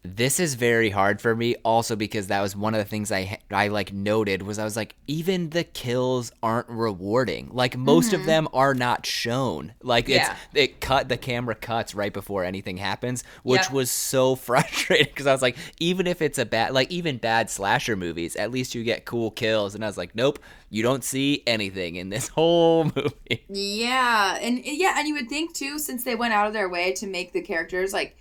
[0.03, 3.39] This is very hard for me also because that was one of the things I
[3.51, 7.51] I like noted was I was like even the kills aren't rewarding.
[7.53, 8.27] Like most of mm-hmm.
[8.27, 9.75] them are not shown.
[9.83, 13.73] Like it's it cut the camera cuts right before anything happens, which Yep.
[13.73, 17.51] was so frustrating because I was like even if it's a bad like even bad
[17.51, 20.39] slasher movies, at least you get cool kills and I was like nope,
[20.71, 23.45] you don't see anything in this whole movie.
[23.51, 26.93] Yeah, and yeah, and you would think too, since they went out of their way
[26.95, 28.17] to make the characters like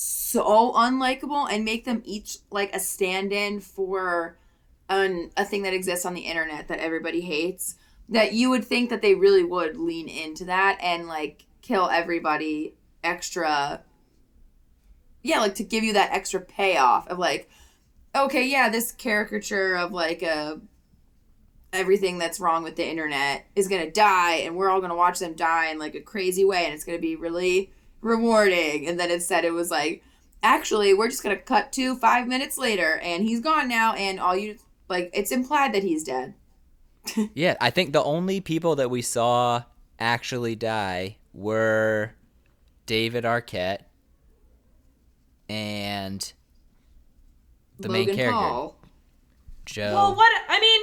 [0.00, 4.38] so unlikable and make them each like a stand-in for
[4.88, 7.76] an, a thing that exists on the internet that everybody hates,
[8.08, 12.74] that you would think that they really would lean into that and like kill everybody
[13.04, 13.82] extra.
[15.22, 17.50] Yeah, like to give you that extra payoff of like,
[18.16, 20.60] okay, yeah, this caricature of like a
[21.74, 24.96] everything that's wrong with the internet is going to die and we're all going to
[24.96, 28.86] watch them die in like a crazy way and it's going to be really rewarding.
[28.86, 30.02] And then instead it was like
[30.42, 34.18] actually we're just going to cut to 5 minutes later and he's gone now and
[34.18, 34.56] all you
[34.88, 36.34] like it's implied that he's dead.
[37.34, 39.62] Yeah, I think the only people that we saw
[39.98, 42.12] actually die were
[42.86, 43.80] David Arquette
[45.48, 46.32] and
[47.78, 48.76] the Logan main character, Paul.
[49.64, 49.94] Joe.
[49.94, 50.82] Well, what I mean,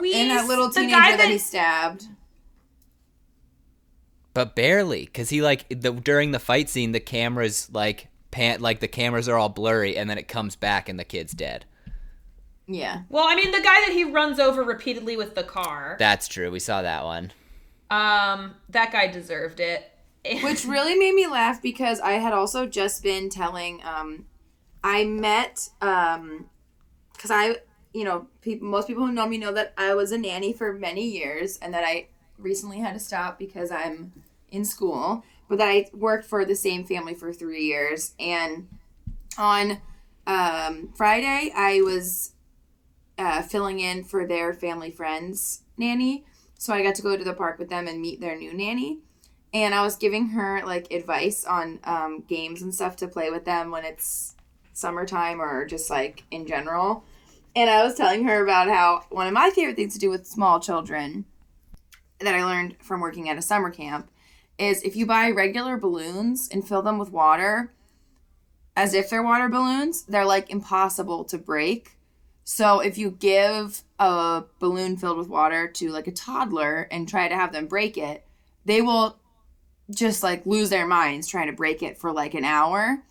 [0.00, 2.06] we and that little the teenager guy that, that he stabbed
[4.34, 8.80] but barely, because he like the during the fight scene, the cameras like pan like
[8.80, 11.64] the cameras are all blurry, and then it comes back and the kid's dead.
[12.66, 15.96] yeah Well, I mean, the guy that he runs over repeatedly with the car.
[15.98, 16.50] That's true.
[16.50, 17.32] We saw that one.
[17.90, 19.90] Um, that guy deserved it.
[20.42, 24.24] which really made me laugh because I had also just been telling um
[24.82, 26.48] I met um
[27.18, 27.56] cuz I
[27.92, 30.72] you know people most people who know me know that I was a nanny for
[30.72, 32.08] many years and that I
[32.44, 34.12] recently had to stop because I'm
[34.50, 38.14] in school but that I worked for the same family for 3 years.
[38.18, 38.68] And
[39.36, 39.80] on
[40.26, 42.32] um Friday I was
[43.18, 46.24] uh, filling in for their family friends nanny.
[46.58, 49.00] So I got to go to the park with them and meet their new nanny.
[49.52, 53.44] And I was giving her like advice on um, games and stuff to play with
[53.44, 54.34] them when it's
[54.72, 57.04] summertime or just like in general.
[57.54, 60.26] And I was telling her about how one of my favorite things to do with
[60.26, 61.24] small children
[62.20, 64.10] that I learned from working at a summer camp
[64.58, 67.72] is if you buy regular balloons and fill them with water
[68.76, 71.96] as if they're water balloons, they're like impossible to break.
[72.44, 77.28] So if you give a balloon filled with water to like a toddler and try
[77.28, 78.26] to have them break it,
[78.64, 79.18] they will
[79.90, 83.02] just like lose their minds trying to break it for like an hour.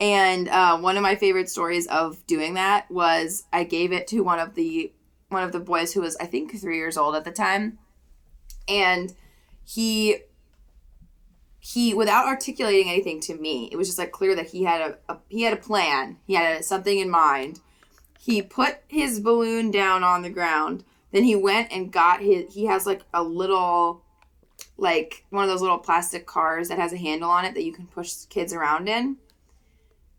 [0.00, 4.20] And uh, one of my favorite stories of doing that was I gave it to
[4.20, 4.92] one of the
[5.28, 7.78] one of the boys who was I think three years old at the time,
[8.68, 9.14] and
[9.64, 10.18] he
[11.60, 15.12] he without articulating anything to me, it was just like clear that he had a,
[15.12, 17.60] a he had a plan, he had a, something in mind.
[18.18, 20.84] He put his balloon down on the ground.
[21.12, 22.52] Then he went and got his.
[22.52, 24.02] He has like a little
[24.76, 27.72] like one of those little plastic cars that has a handle on it that you
[27.72, 29.16] can push kids around in.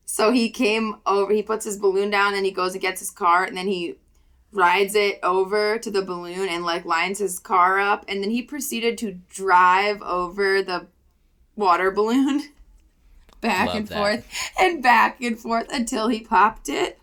[0.06, 3.12] So he came over, he puts his balloon down, and he goes and gets his
[3.12, 3.96] car, and then he
[4.52, 8.41] rides it over to the balloon and like lines his car up, and then he
[8.41, 10.88] proceeded to drive over the
[11.56, 12.41] water balloon
[13.41, 13.97] back Love and that.
[13.97, 14.28] forth
[14.60, 17.00] and back and forth until he popped it.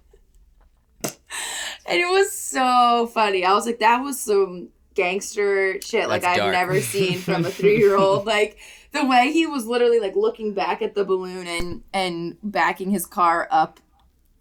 [1.89, 3.45] And it was so funny.
[3.45, 6.53] I was like, that was some gangster shit like That's I've dark.
[6.53, 8.25] never seen from a three year old.
[8.27, 8.57] like
[8.93, 13.05] the way he was literally like looking back at the balloon and and backing his
[13.07, 13.79] car up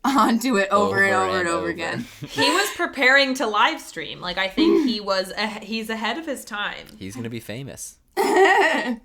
[0.06, 2.06] onto it over, and over and over again.
[2.30, 4.22] he was preparing to live stream.
[4.22, 6.86] Like I think he was a, he's ahead of his time.
[6.99, 7.97] He's gonna be famous.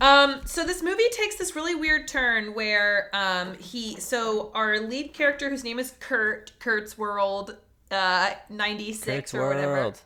[0.00, 5.12] Um, so this movie takes this really weird turn where um he so our lead
[5.14, 7.56] character whose name is Kurt, Kurt's World,
[7.90, 9.72] uh ninety six Kurt's or whatever.
[9.74, 10.00] World.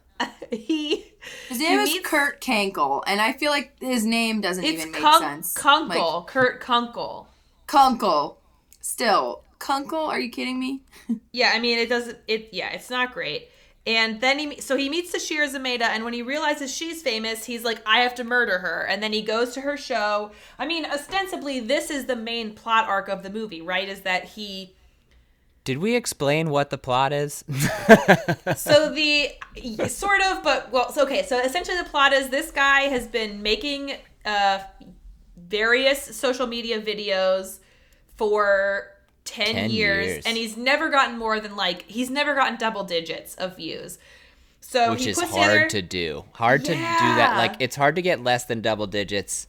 [0.51, 1.13] he
[1.49, 4.93] His name is meets- Kurt Kankel, and I feel like his name doesn't it's even
[4.93, 5.55] make Kunk- sense.
[5.55, 7.27] Kunkle, Kurt Kunkle.
[7.67, 8.37] Kunkle.
[8.83, 9.43] Still.
[9.59, 10.83] Kunkle, are you kidding me?
[11.33, 13.49] Yeah, I mean it doesn't it yeah, it's not great.
[13.87, 17.63] And then he so he meets Sasheer Zamata and when he realizes she's famous, he's
[17.63, 18.87] like I have to murder her.
[18.89, 20.33] And then he goes to her show.
[20.59, 23.89] I mean, ostensibly this is the main plot arc of the movie, right?
[23.89, 24.75] Is that he
[25.65, 27.45] Did we explain what the plot is?
[28.57, 29.33] so the
[29.89, 33.43] sort of but well so okay so essentially the plot is this guy has been
[33.43, 33.93] making
[34.25, 34.59] uh
[35.37, 37.61] various social media videos
[38.17, 38.91] for
[39.27, 40.25] 10, 10 years, years.
[40.27, 43.99] and he's never gotten more than like he's never gotten double digits of views
[44.61, 46.25] so Which he is puts hard together- to do.
[46.33, 47.37] Hard to do that.
[47.37, 49.47] Like it's hard to get less than double digits.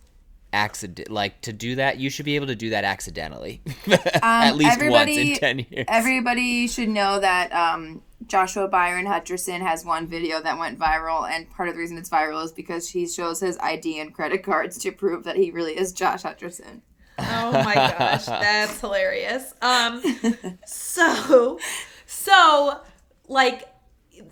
[0.54, 3.62] Accident like to do that, you should be able to do that accidentally.
[3.88, 5.86] At Um, least once in ten years.
[5.90, 11.50] Everybody should know that um, Joshua Byron Hutcherson has one video that went viral, and
[11.50, 14.78] part of the reason it's viral is because he shows his ID and credit cards
[14.80, 16.80] to prove that he really is Josh Hutcherson.
[17.20, 19.54] Oh my gosh, that's hilarious.
[19.62, 20.02] Um
[20.66, 21.60] so
[22.06, 22.82] so
[23.28, 23.68] like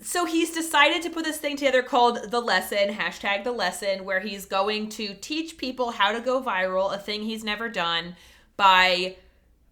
[0.00, 4.20] so he's decided to put this thing together called the lesson hashtag the lesson where
[4.20, 8.16] he's going to teach people how to go viral a thing he's never done
[8.56, 9.16] by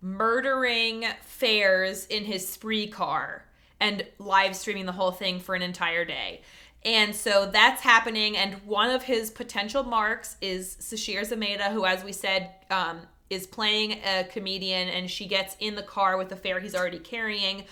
[0.00, 3.44] murdering fares in his spree car
[3.80, 6.42] and live streaming the whole thing for an entire day
[6.84, 12.04] and so that's happening and one of his potential marks is sasheer zamata who as
[12.04, 16.36] we said um, is playing a comedian and she gets in the car with the
[16.36, 17.64] fare he's already carrying.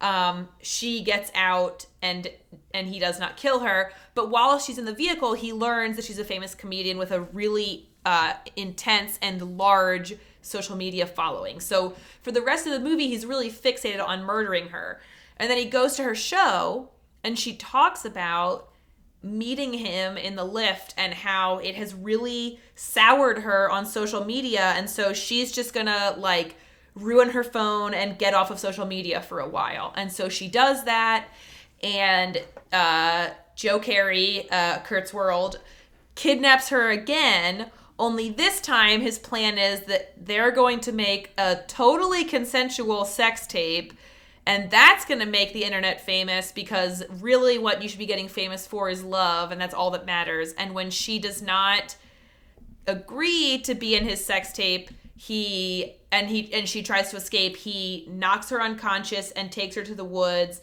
[0.00, 2.28] Um, she gets out and
[2.74, 3.92] and he does not kill her.
[4.14, 7.20] But while she's in the vehicle he learns that she's a famous comedian with a
[7.20, 11.60] really uh, intense and large social media following.
[11.60, 15.00] So for the rest of the movie he's really fixated on murdering her.
[15.38, 16.88] And then he goes to her show
[17.26, 18.68] and she talks about
[19.20, 24.72] meeting him in the lift and how it has really soured her on social media.
[24.76, 26.54] And so she's just gonna like
[26.94, 29.92] ruin her phone and get off of social media for a while.
[29.96, 31.26] And so she does that.
[31.82, 32.40] And
[32.72, 35.58] uh, joe keery uh, kurt's world
[36.14, 37.72] kidnaps her again.
[37.98, 43.48] Only this time his plan is that they're going to make a totally consensual sex
[43.48, 43.94] tape
[44.46, 48.28] and that's going to make the internet famous because really what you should be getting
[48.28, 50.52] famous for is love and that's all that matters.
[50.52, 51.96] And when she does not
[52.86, 57.56] agree to be in his sex tape he and he and she tries to escape
[57.56, 60.60] he knocks her unconscious and takes her to the woods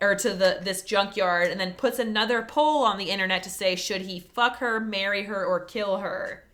[0.00, 3.76] or to the this junkyard and then puts another poll on the internet to say
[3.76, 6.44] should he fuck her marry her or kill her?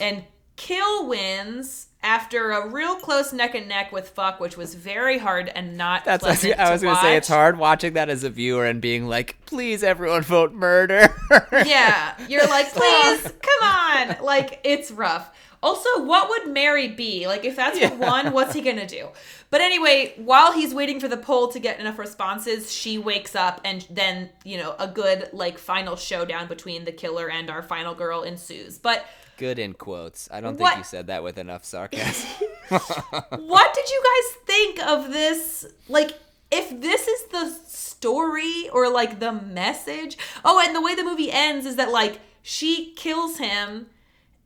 [0.00, 0.24] And
[0.56, 5.48] kill wins after a real close neck and neck with fuck which was very hard
[5.54, 7.16] and not That's what I was, was to gonna say.
[7.16, 11.14] It's hard watching that as a viewer and being like, "Please, everyone, vote murder."
[11.52, 14.16] Yeah, you're like, please, come on.
[14.22, 15.30] Like, it's rough.
[15.62, 17.26] Also, what would Mary be?
[17.26, 19.08] Like, if that's what won, what's he gonna do?
[19.50, 23.60] But anyway, while he's waiting for the poll to get enough responses, she wakes up,
[23.64, 27.94] and then, you know, a good, like, final showdown between the killer and our final
[27.94, 28.78] girl ensues.
[28.78, 29.04] But
[29.40, 30.28] Good in quotes.
[30.30, 32.28] I don't What- think you said that with enough sarcasm.
[32.68, 35.66] what did you guys think of this?
[35.88, 36.12] Like,
[36.50, 40.16] if this is the story or like the message.
[40.44, 43.86] Oh, and the way the movie ends is that like she kills him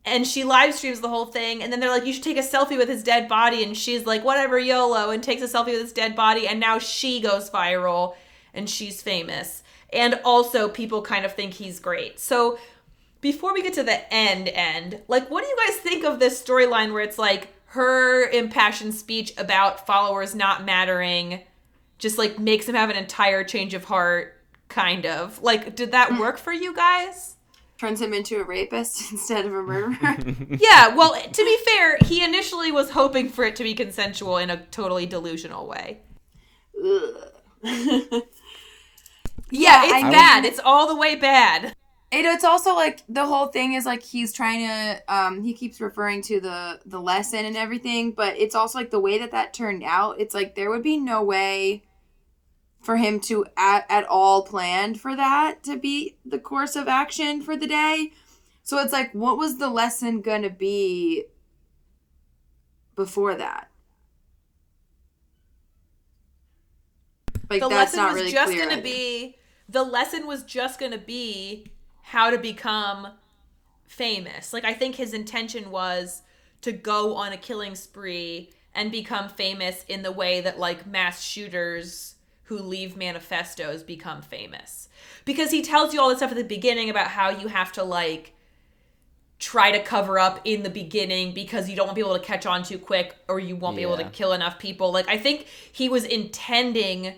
[0.05, 2.41] and she live streams the whole thing and then they're like you should take a
[2.41, 5.81] selfie with his dead body and she's like whatever yolo and takes a selfie with
[5.81, 8.13] his dead body and now she goes viral
[8.53, 12.59] and she's famous and also people kind of think he's great so
[13.21, 16.41] before we get to the end end like what do you guys think of this
[16.41, 21.41] storyline where it's like her impassioned speech about followers not mattering
[21.97, 26.09] just like makes him have an entire change of heart kind of like did that
[26.09, 26.19] mm.
[26.19, 27.35] work for you guys
[27.77, 30.17] Turns him into a rapist instead of a murderer.
[30.49, 34.49] yeah, well, to be fair, he initially was hoping for it to be consensual in
[34.49, 35.99] a totally delusional way.
[36.81, 38.23] Ugh.
[39.51, 40.43] Yeah, it's I bad.
[40.43, 41.75] mean- it's all the way bad.
[42.11, 45.81] And it's also like the whole thing is like he's trying to um he keeps
[45.81, 49.53] referring to the the lesson and everything, but it's also like the way that that
[49.53, 50.19] turned out.
[50.19, 51.83] It's like there would be no way
[52.81, 57.41] for him to at, at all planned for that to be the course of action
[57.41, 58.11] for the day.
[58.63, 61.25] So it's like what was the lesson going to be
[62.95, 63.69] before that?
[67.49, 68.81] Like The that's lesson not was really just clear either.
[68.81, 69.37] be
[69.67, 71.71] the lesson was just going to be
[72.05, 73.07] how to become
[73.85, 74.53] famous.
[74.53, 76.21] Like I think his intention was
[76.61, 81.23] to go on a killing spree and become famous in the way that like mass
[81.23, 84.87] shooters who leave manifestos become famous.
[85.25, 87.83] Because he tells you all this stuff at the beginning about how you have to
[87.83, 88.33] like
[89.39, 92.63] try to cover up in the beginning because you don't want people to catch on
[92.63, 94.91] too quick or you won't be able to kill enough people.
[94.91, 97.15] Like I think he was intending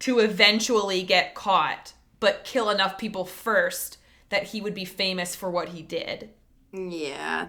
[0.00, 3.98] to eventually get caught, but kill enough people first
[4.28, 6.30] that he would be famous for what he did.
[6.72, 7.48] Yeah.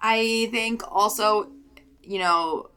[0.00, 1.50] I think also,
[2.02, 2.70] you know,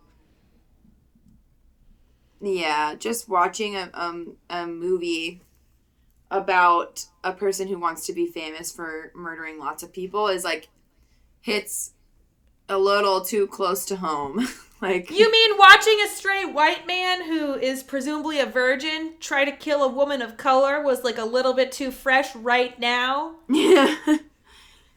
[2.42, 5.42] yeah, just watching a um a movie
[6.30, 10.68] about a person who wants to be famous for murdering lots of people is like
[11.42, 11.94] hits
[12.70, 14.48] a little too close to home.
[14.82, 19.52] like You mean watching a straight white man who is presumably a virgin try to
[19.52, 23.36] kill a woman of color was like a little bit too fresh right now?
[23.50, 23.96] yeah.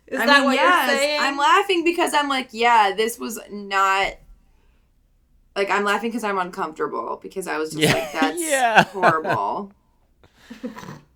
[0.06, 1.20] Is I that mean, what yes, you're saying?
[1.22, 4.14] I'm laughing because I'm like, yeah, this was not.
[5.56, 7.92] Like I'm laughing because I'm uncomfortable because I was just Yeah.
[7.92, 8.84] like, that's Yeah.
[8.84, 9.72] horrible.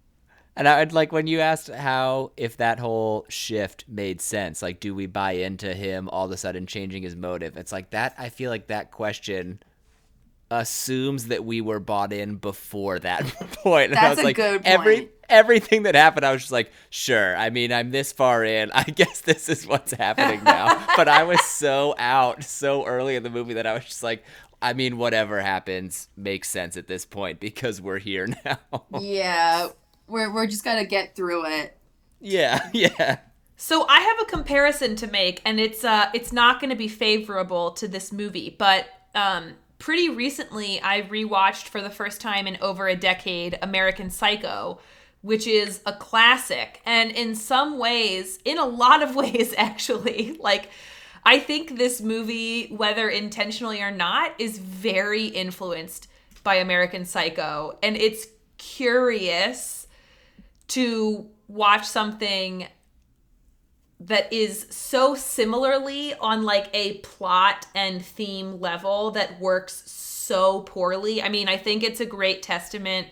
[0.57, 4.95] And I'd like when you asked how if that whole shift made sense, like do
[4.95, 7.57] we buy into him all of a sudden changing his motive?
[7.57, 9.61] It's like that I feel like that question
[10.51, 13.25] assumes that we were bought in before that
[13.63, 13.91] point.
[13.91, 16.71] And I That's was a like good every everything that happened, I was just like,
[16.91, 17.37] sure.
[17.37, 18.71] I mean, I'm this far in.
[18.75, 20.87] I guess this is what's happening now.
[20.97, 24.25] but I was so out so early in the movie that I was just like,
[24.63, 28.85] I mean, whatever happens makes sense at this point because we're here now.
[28.99, 29.69] yeah,
[30.07, 31.77] we're we're just gonna get through it.
[32.21, 33.19] yeah, yeah.
[33.57, 36.89] So I have a comparison to make, and it's uh it's not going to be
[36.89, 42.57] favorable to this movie, but um pretty recently I rewatched for the first time in
[42.61, 44.81] over a decade American Psycho,
[45.23, 50.69] which is a classic, and in some ways, in a lot of ways actually, like
[51.25, 56.09] I think this movie, whether intentionally or not, is very influenced
[56.43, 58.27] by American Psycho, and it's
[58.59, 59.84] curious
[60.69, 62.67] to watch something
[64.01, 71.23] that is so similarly on like a plot and theme level that works so poorly.
[71.23, 73.09] I mean, I think it's a great testament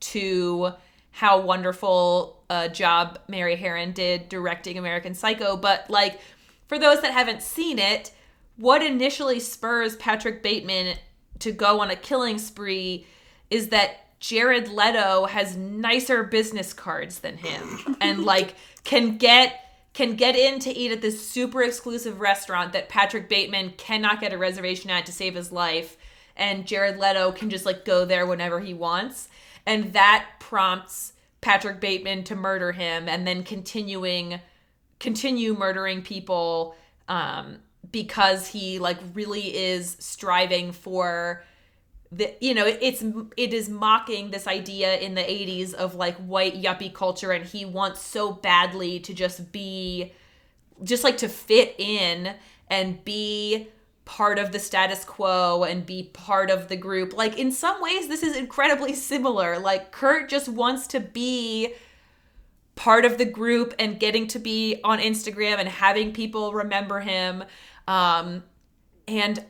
[0.00, 0.72] to
[1.10, 6.20] how wonderful a job Mary Harron did directing American Psycho, but like
[6.66, 8.12] for those that haven't seen it,
[8.56, 10.96] what initially spurs Patrick Bateman
[11.38, 13.06] to go on a killing spree
[13.50, 19.60] is that Jared Leto has nicer business cards than him and like can get
[19.92, 24.32] can get in to eat at this super exclusive restaurant that Patrick Bateman cannot get
[24.32, 25.98] a reservation at to save his life.
[26.36, 29.28] And Jared Leto can just like go there whenever he wants.
[29.66, 31.12] And that prompts
[31.42, 34.40] Patrick Bateman to murder him and then continuing
[35.00, 36.76] continue murdering people
[37.08, 37.58] um
[37.92, 41.44] because he like really is striving for
[42.12, 43.02] the you know it's
[43.36, 47.64] it is mocking this idea in the 80s of like white yuppie culture and he
[47.64, 50.12] wants so badly to just be
[50.82, 52.34] just like to fit in
[52.68, 53.68] and be
[54.04, 57.14] part of the status quo and be part of the group.
[57.14, 59.58] Like in some ways this is incredibly similar.
[59.58, 61.74] Like Kurt just wants to be
[62.74, 67.44] part of the group and getting to be on Instagram and having people remember him.
[67.88, 68.42] Um
[69.06, 69.44] and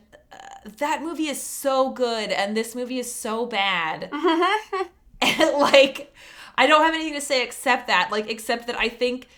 [0.79, 4.83] that movie is so good and this movie is so bad mm-hmm.
[5.21, 6.15] and like
[6.57, 9.29] i don't have anything to say except that like except that i think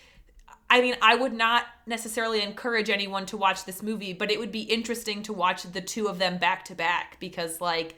[0.69, 4.51] I mean, I would not necessarily encourage anyone to watch this movie, but it would
[4.51, 7.95] be interesting to watch the two of them back to back because, like,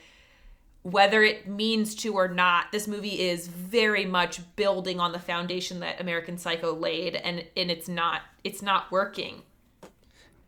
[0.83, 5.79] whether it means to or not, this movie is very much building on the foundation
[5.79, 9.41] that American Psycho laid, and and it's not it's not working.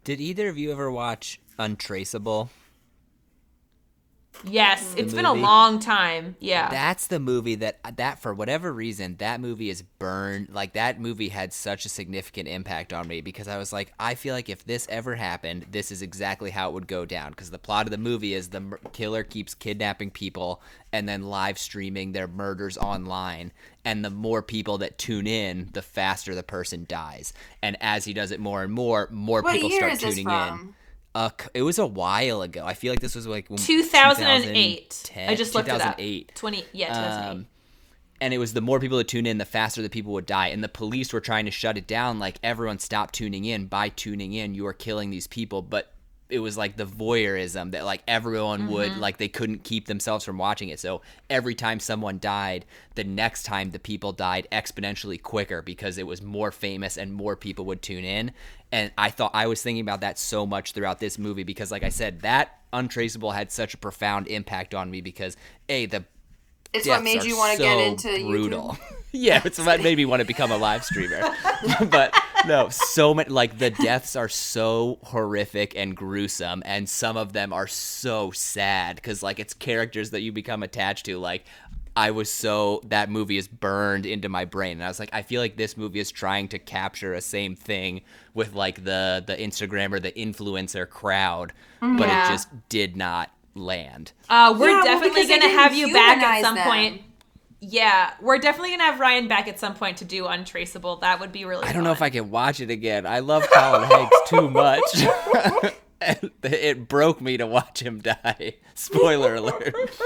[0.04, 2.50] Did either of you ever watch Untraceable?
[4.44, 5.00] Yes, mm.
[5.00, 6.36] it's been a long time.
[6.40, 6.70] Yeah.
[6.70, 10.50] That's the movie that that for whatever reason that movie is burned.
[10.50, 14.16] Like that movie had such a significant impact on me because I was like, I
[14.16, 17.32] feel like if this ever happened, this is exactly how it would go down.
[17.32, 20.62] Because the plot of the movie is the killer keeps kidnapping people
[20.92, 23.52] and then live streaming their murders online,
[23.86, 27.34] and the more people that tune in, the faster the person dies.
[27.62, 30.76] And as he does it more and more, more What people start tuning in.
[31.16, 32.66] C- it was a while ago.
[32.66, 34.90] I feel like this was like 2008.
[34.90, 35.98] 2010 I just looked it up.
[35.98, 36.32] 2008.
[36.36, 37.30] 20 yeah, 2008.
[37.32, 37.48] Um,
[38.22, 40.48] and it was the more people that tune in, the faster the people would die.
[40.50, 42.20] And the police were trying to shut it down.
[42.20, 43.66] Like everyone stopped tuning in.
[43.66, 45.62] By tuning in, you are killing these people.
[45.64, 45.92] But
[46.32, 49.00] it was like the voyeurism that like everyone would mm-hmm.
[49.00, 50.80] like they couldn't keep themselves from watching it.
[50.80, 52.66] So every time someone died,
[52.96, 57.36] the next time the people died exponentially quicker because it was more famous and more
[57.36, 58.32] people would tune in.
[58.72, 61.84] And I thought I was thinking about that so much throughout this movie because like
[61.84, 65.36] I said, that untraceable had such a profound impact on me because
[65.68, 66.06] a the
[66.74, 68.70] It's what made you want to so get into brutal.
[68.70, 68.80] YouTube.
[69.12, 71.20] yeah, it's what made me want to become a live streamer.
[71.90, 72.16] but
[72.48, 77.52] no, so many like the deaths are so horrific and gruesome, and some of them
[77.52, 81.18] are so sad because like it's characters that you become attached to.
[81.18, 81.44] Like
[81.94, 85.24] I was so that movie is burned into my brain, and I was like, I
[85.24, 88.02] feel like this movie is trying to capture a same thing
[88.34, 91.52] with like the the Instagram or the influencer crowd,
[91.82, 92.28] but Yeah.
[92.28, 94.12] it just did not land.
[94.30, 96.68] Uh, we're Yeah, definitely because they gonna have you back at some them.
[96.68, 97.02] point.
[97.60, 100.98] Yeah, we're definitely gonna have Ryan back at some point to do Untraceable.
[100.98, 101.68] That would be really.
[101.68, 103.06] I don't know if I can watch it again.
[103.06, 104.82] I love Colin Hanks too much.
[106.44, 108.56] It broke me to watch him die.
[108.74, 109.76] Spoiler alert.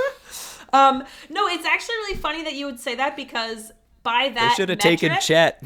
[0.73, 3.71] Um, no, it's actually really funny that you would say that because
[4.03, 5.63] by They that should have taken Chet.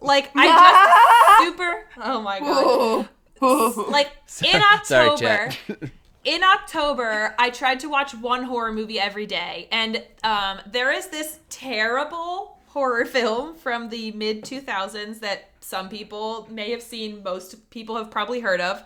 [0.00, 1.84] Like I just super.
[1.98, 3.08] Oh my god.
[3.44, 3.88] Ooh.
[3.88, 4.62] Like in Sorry,
[5.08, 5.50] October.
[5.50, 5.90] Chet.
[6.26, 11.06] In October, I tried to watch one horror movie every day, and um, there is
[11.06, 17.70] this terrible horror film from the mid 2000s that some people may have seen, most
[17.70, 18.82] people have probably heard of,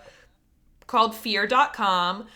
[0.86, 2.26] called Fear.com,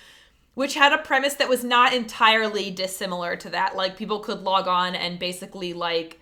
[0.54, 3.76] which had a premise that was not entirely dissimilar to that.
[3.76, 6.18] Like, people could log on and basically, like,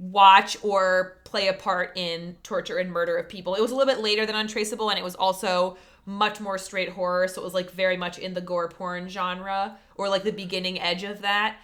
[0.00, 3.54] watch or play a part in torture and murder of people.
[3.54, 5.76] It was a little bit later than Untraceable, and it was also
[6.10, 7.28] much more straight horror.
[7.28, 10.80] So it was like very much in the gore porn genre or like the beginning
[10.80, 11.56] edge of that.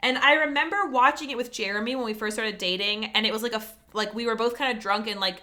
[0.00, 3.42] And I remember watching it with Jeremy when we first started dating, and it was
[3.42, 5.42] like a like we were both kind of drunk and like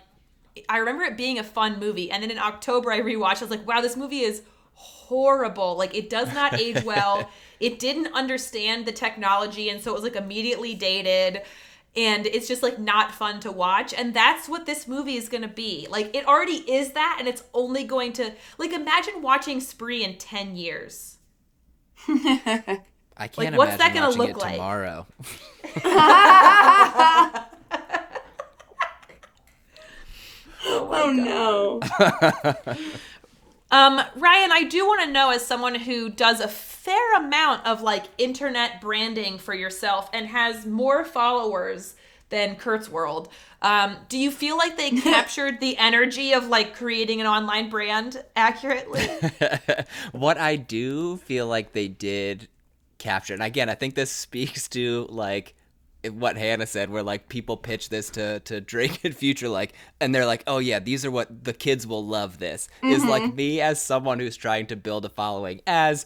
[0.68, 2.10] I remember it being a fun movie.
[2.10, 3.42] And then in October I rewatched.
[3.42, 4.42] I was like, wow, this movie is
[4.74, 5.78] horrible.
[5.78, 7.30] Like it does not age well.
[7.60, 11.44] it didn't understand the technology, and so it was like immediately dated.
[11.98, 13.94] And it's just like not fun to watch.
[13.94, 15.88] And that's what this movie is gonna be.
[15.90, 20.18] Like it already is that, and it's only going to like imagine watching Spree in
[20.18, 21.18] 10 years.
[23.18, 24.54] I can't Like, what's that imagine gonna watching look it like?
[24.54, 25.08] tomorrow.
[30.70, 31.80] Oh, oh no.
[33.72, 37.82] Um, Ryan, I do want to know as someone who does a fair amount of
[37.82, 41.96] like internet branding for yourself and has more followers
[42.30, 43.30] than Kurt's World.
[43.62, 48.24] Um, do you feel like they captured the energy of like creating an online brand
[48.36, 49.08] accurately?
[50.12, 52.48] what I do feel like they did
[52.98, 55.56] capture, and again, I think this speaks to like
[56.12, 60.14] what Hannah said, where like people pitch this to to Drake and Future, like, and
[60.14, 62.40] they're like, oh yeah, these are what the kids will love.
[62.40, 66.06] This is like me as someone who's trying to build a following, as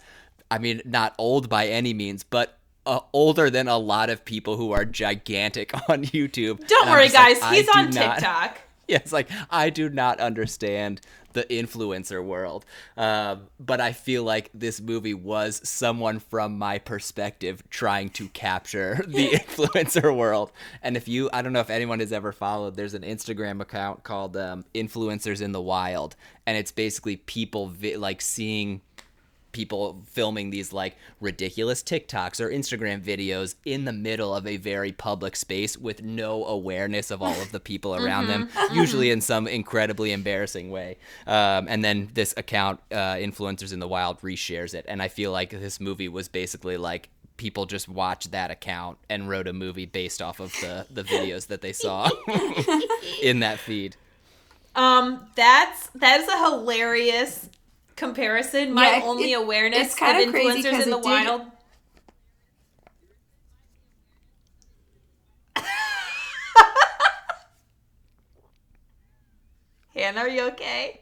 [0.49, 2.57] I mean, not old by any means, but.
[2.83, 6.65] Uh, older than a lot of people who are gigantic on YouTube.
[6.65, 7.39] Don't worry, like, guys.
[7.39, 8.57] I He's on not- TikTok.
[8.91, 10.99] Yeah, it's like I do not understand
[11.31, 12.65] the influencer world,
[12.97, 19.01] um, but I feel like this movie was someone from my perspective trying to capture
[19.07, 20.51] the influencer world.
[20.81, 24.03] And if you, I don't know if anyone has ever followed, there's an Instagram account
[24.03, 28.81] called um, Influencers in the Wild, and it's basically people vi- like seeing
[29.51, 34.91] people filming these like ridiculous TikToks or Instagram videos in the middle of a very
[34.91, 39.47] public space with no awareness of all of the people around them, usually in some
[39.47, 40.97] incredibly embarrassing way.
[41.27, 44.85] Um, and then this account, uh, Influencers in the Wild, reshares it.
[44.87, 49.27] And I feel like this movie was basically like people just watched that account and
[49.27, 52.07] wrote a movie based off of the the videos that they saw
[53.23, 53.95] in that feed.
[54.75, 57.49] Um, that's that is a hilarious
[57.95, 58.73] comparison.
[58.73, 61.41] My Yeah, only it- awareness it's kinda of crazy in the did- wild.
[69.95, 71.01] Hannah, are you okay?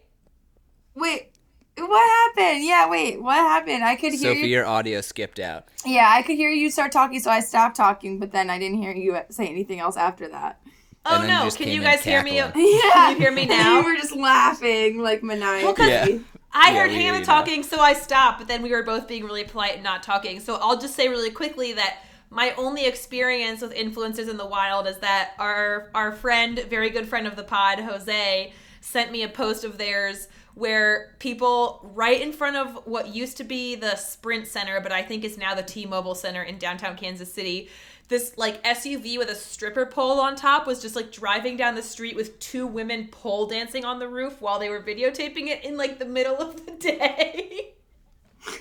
[0.95, 1.29] Wait,
[1.77, 2.63] what happened?
[2.65, 3.83] Yeah, wait, what happened?
[3.83, 4.47] I could hear Sophie, you.
[4.47, 5.65] your audio skipped out.
[5.85, 8.81] Yeah, I could hear you start talking, so I stopped talking, but then I didn't
[8.81, 10.59] hear you say anything else after that.
[11.05, 11.55] Oh And then you no!
[11.55, 12.35] Can you in guys hear me?
[12.37, 12.51] Yeah.
[12.51, 13.79] Can you hear me now?
[13.79, 15.73] you were just laughing like maniacally.
[15.73, 16.07] 'cause- Yeah.
[16.51, 19.43] I Yeah, heard Hannah talking, so I stopped, but then we were both being really
[19.43, 20.39] polite and not talking.
[20.39, 21.99] So I'll just say really quickly that
[22.31, 27.07] my only experience with influencers in the wild is that our our friend, very good
[27.07, 32.33] friend of the pod, Jose, sent me a post of theirs where people right in
[32.33, 35.63] front of what used to be the Sprint Center, but I think is now the
[35.63, 37.69] T-Mobile Center in downtown Kansas City.
[38.09, 41.83] This like SUV with a stripper pole on top was just like driving down the
[41.83, 45.77] street with two women pole dancing on the roof while they were videotaping it in
[45.77, 47.73] like the middle of the day.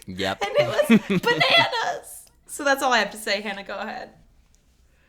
[0.06, 0.42] Yep.
[0.42, 2.26] and it was bananas.
[2.46, 3.40] So that's all I have to say.
[3.40, 4.10] Hannah, go ahead.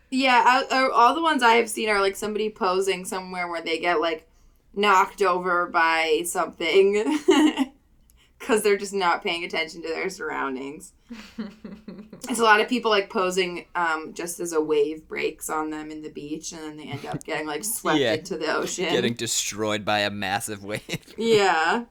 [0.10, 3.62] Yeah, I, I- all the ones I have seen are like somebody posing somewhere where
[3.62, 4.28] they get like
[4.74, 7.20] knocked over by something
[8.40, 10.94] because they're just not paying attention to their surroundings.
[12.30, 15.90] It's a lot of people like posing um, just as a wave breaks on them
[15.92, 18.14] in the beach, and then they end up getting like swept Yeah.
[18.14, 18.86] into the ocean.
[18.92, 20.82] Getting destroyed by a massive wave.
[21.18, 21.86] yeah.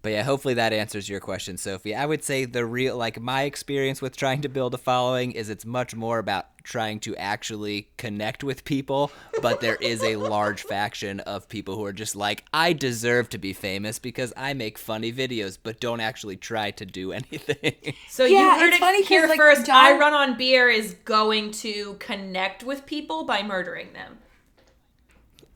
[0.00, 1.94] But yeah, hopefully that answers your question, Sophie.
[1.94, 5.50] I would say the real, like, my experience with trying to build a following is
[5.50, 9.10] it's much more about trying to actually connect with people,
[9.42, 13.38] but there is a large faction of people who are just like, I deserve to
[13.38, 17.94] be famous because I make funny videos, but don't actually try to do anything.
[18.08, 19.66] So Yeah, you heard it's it funny 'cause, here like, first.
[19.66, 24.18] John- I Run on Beer is going to connect with people by murdering them.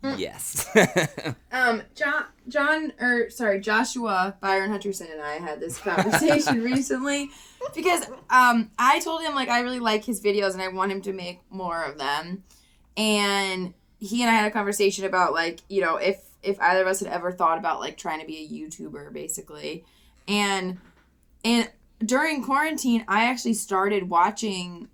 [0.03, 0.69] Yes.
[1.53, 7.29] Um, John, John, or sorry, Joshua Byron Hutcherson and I had this conversation recently
[7.75, 11.03] because um, I told him like I really like his videos and I want him
[11.03, 12.43] to make more of them,
[12.97, 16.87] and he and I had a conversation about like you know if if either of
[16.87, 19.85] us had ever thought about like trying to be a YouTuber basically,
[20.27, 20.79] and
[21.45, 21.71] and
[22.03, 24.89] during quarantine I actually started watching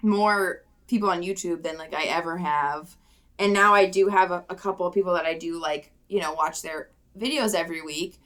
[0.00, 2.96] more people on YouTube than like I ever have
[3.38, 6.20] and now I do have a, a couple of people that I do like, you
[6.20, 8.18] know, watch their videos every week,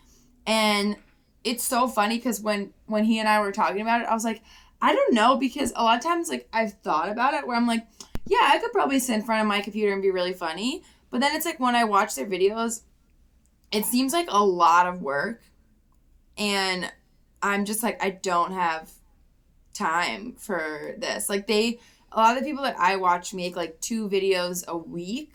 [0.47, 0.97] and
[1.45, 4.25] it's so funny because when when he and I were talking about it, I was
[4.25, 4.43] like,
[4.81, 7.67] I don't know because a lot of times like I've thought about it where I'm
[7.67, 7.87] like,
[8.27, 11.21] yeah, I could probably sit in front of my computer and be really funny, but
[11.21, 12.83] then it's like when I watch their videos,
[13.73, 15.43] it seems like a lot of work,
[16.37, 16.91] and
[17.43, 18.91] I'm just like I don't have
[19.73, 21.29] time for this.
[21.29, 21.81] Like they
[22.13, 25.33] a lot of the people that I watch make like two videos a week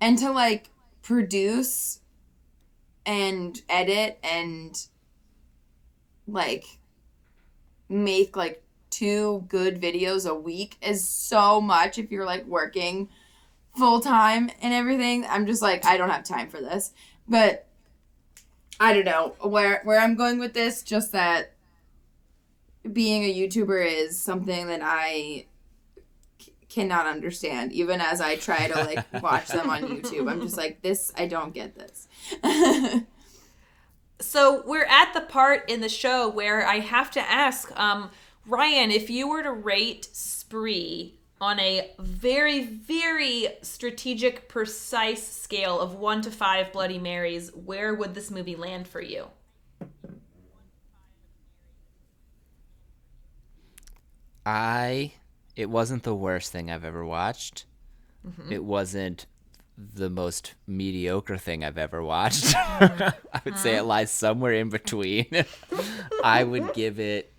[0.00, 0.70] and to like
[1.02, 2.00] produce
[3.06, 4.86] and edit and
[6.26, 6.64] like
[7.88, 13.08] make like two good videos a week is so much if you're like working
[13.76, 15.26] full time and everything.
[15.28, 16.92] I'm just like I don't have time for this.
[17.28, 17.66] But
[18.78, 21.52] I don't know where where I'm going with this just that
[22.92, 25.46] being a YouTuber is something that I
[26.74, 30.30] cannot understand even as I try to like watch them on YouTube.
[30.30, 32.08] I'm just like this I don't get this.
[34.20, 38.10] So we're at the part in the show where I have to ask, um,
[38.46, 45.96] Ryan, if you were to rate Spree on a very, very strategic, precise scale of
[45.96, 49.26] one to five Bloody Marys, where would this movie land for you?
[54.46, 55.12] I
[55.56, 57.66] it wasn't the worst thing I've ever watched.
[58.26, 58.52] Mm-hmm.
[58.52, 59.26] It wasn't
[59.76, 62.54] the most mediocre thing I've ever watched.
[62.56, 63.86] I would say it uh-huh.
[63.86, 65.26] lies somewhere in between.
[66.24, 67.32] I would give it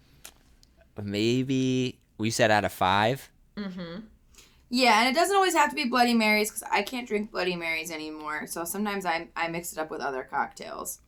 [1.02, 3.30] maybe we said out of 5.
[3.58, 4.02] Mm-hmm.
[4.70, 7.56] yeah, and it doesn't always have to be Bloody Marys cuz I can't drink Bloody
[7.56, 8.48] Marys anymore.
[8.48, 11.00] So sometimes I I mix it up with other cocktails.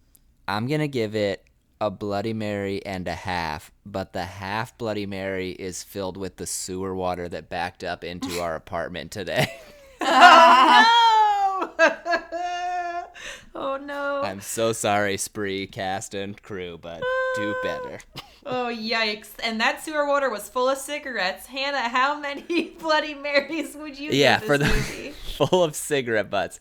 [0.48, 1.44] I'm going to give it
[1.80, 6.48] a Bloody Mary and a half, but the half Bloody Mary is filled with the
[6.48, 9.52] sewer water that backed up into our apartment today.
[10.00, 13.04] Oh no!
[13.56, 14.22] oh no!
[14.24, 17.02] I'm so sorry, Spree, cast and crew, but
[17.36, 17.62] do ah.
[17.64, 18.00] better.
[18.46, 19.30] Oh yikes!
[19.44, 21.48] And that sewer water was full of cigarettes.
[21.48, 24.68] Hannah, how many Bloody Marys would you yeah, for the
[25.36, 26.60] full of cigarette butts.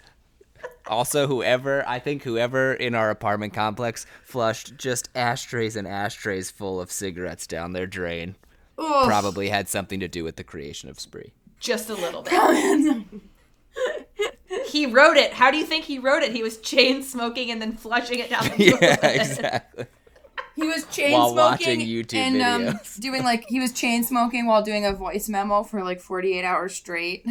[0.88, 6.80] Also, whoever I think whoever in our apartment complex flushed just ashtrays and ashtrays full
[6.80, 8.36] of cigarettes down their drain
[8.80, 9.06] Oof.
[9.06, 11.32] probably had something to do with the creation of Spree.
[11.58, 13.04] Just a little bit.
[14.66, 15.32] he wrote it.
[15.32, 16.32] How do you think he wrote it?
[16.32, 18.80] He was chain smoking and then flushing it down the toilet.
[18.82, 19.86] yeah, exactly.
[20.54, 23.00] He was chain While smoking watching YouTube and um, videos.
[23.00, 26.74] doing like he was chain smoking while doing a voice memo for like 48 hours
[26.74, 27.26] straight.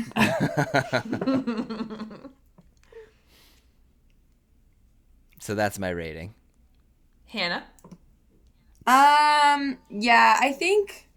[5.45, 6.33] So that's my rating.
[7.27, 7.65] Hannah.
[8.87, 11.07] Um, yeah, I think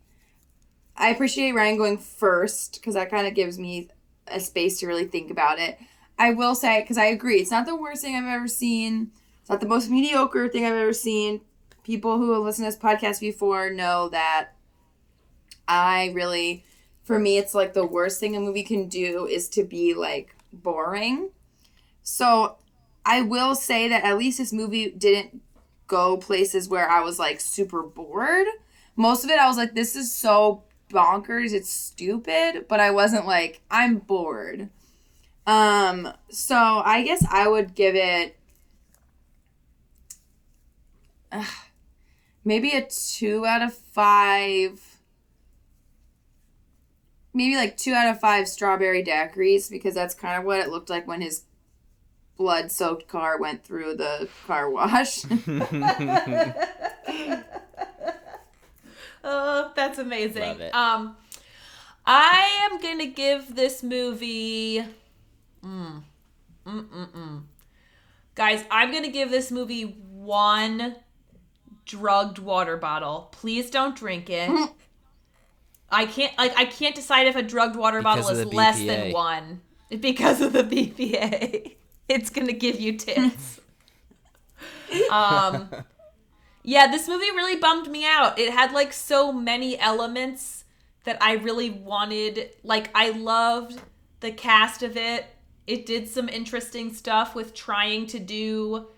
[0.99, 3.89] I appreciate Ryan going first because that kind of gives me
[4.27, 5.79] a space to really think about it.
[6.19, 9.13] I will say, because I agree, it's not the worst thing I've ever seen.
[9.41, 11.41] It's not the most mediocre thing I've ever seen.
[11.83, 14.51] People who have listened to this podcast before know that
[15.67, 16.67] I really,
[17.03, 20.37] for me, it's like the worst thing a movie can do is to be like
[20.53, 21.31] boring.
[22.03, 22.59] So
[23.09, 25.41] I will say that at least this movie didn't
[25.87, 28.47] go places where I was like super bored.
[28.97, 33.27] Most of it, I was like, this is so bonkers, it's stupid, but I wasn't
[33.27, 34.69] like, I'm bored.
[35.47, 38.37] Um, so I guess I would give it
[41.33, 41.47] ugh,
[42.45, 44.99] maybe a two out of five.
[47.33, 50.91] Maybe like two out of five strawberry daiquiris because that's kind of what it looked
[50.91, 51.45] like when his
[52.39, 55.25] blood soaked car went through the car wash.
[59.25, 60.43] Oh, that's amazing.
[60.43, 60.75] Love it.
[60.75, 61.17] Um,
[62.07, 64.79] I am gonna give this movie.
[65.63, 66.03] Mm,
[66.67, 67.43] mm, mm, mm.
[68.35, 70.97] Guys, I'm gonna give this movie one
[71.85, 73.29] drugged water bottle.
[73.33, 74.71] Please don't drink it.
[75.91, 79.13] I can't like I can't decide if a drugged water Because bottle is less than
[79.13, 79.61] one
[80.01, 81.75] because of the BPA.
[82.15, 83.61] It's gonna give you tits.
[85.11, 85.69] um,
[86.63, 88.39] yeah, this movie really bummed me out.
[88.39, 90.65] It had like so many elements
[91.05, 92.51] that I really wanted.
[92.65, 93.81] Like I loved
[94.21, 95.27] the cast of it.
[95.67, 98.89] It did some interesting stuff with trying to do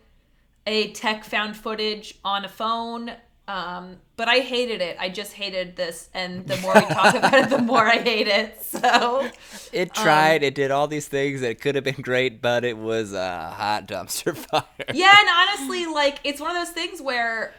[0.67, 3.13] a tech found footage on a phone.
[3.51, 4.97] Um, but I hated it.
[5.01, 8.29] I just hated this, and the more we talk about it, the more I hate
[8.29, 8.57] it.
[8.81, 9.29] So
[9.73, 10.43] It tried.
[10.43, 13.89] it did all these things that could have been great, but it was a hot
[13.89, 14.63] dumpster fire.
[14.95, 17.53] yeah, and honestly, like it's one of those things where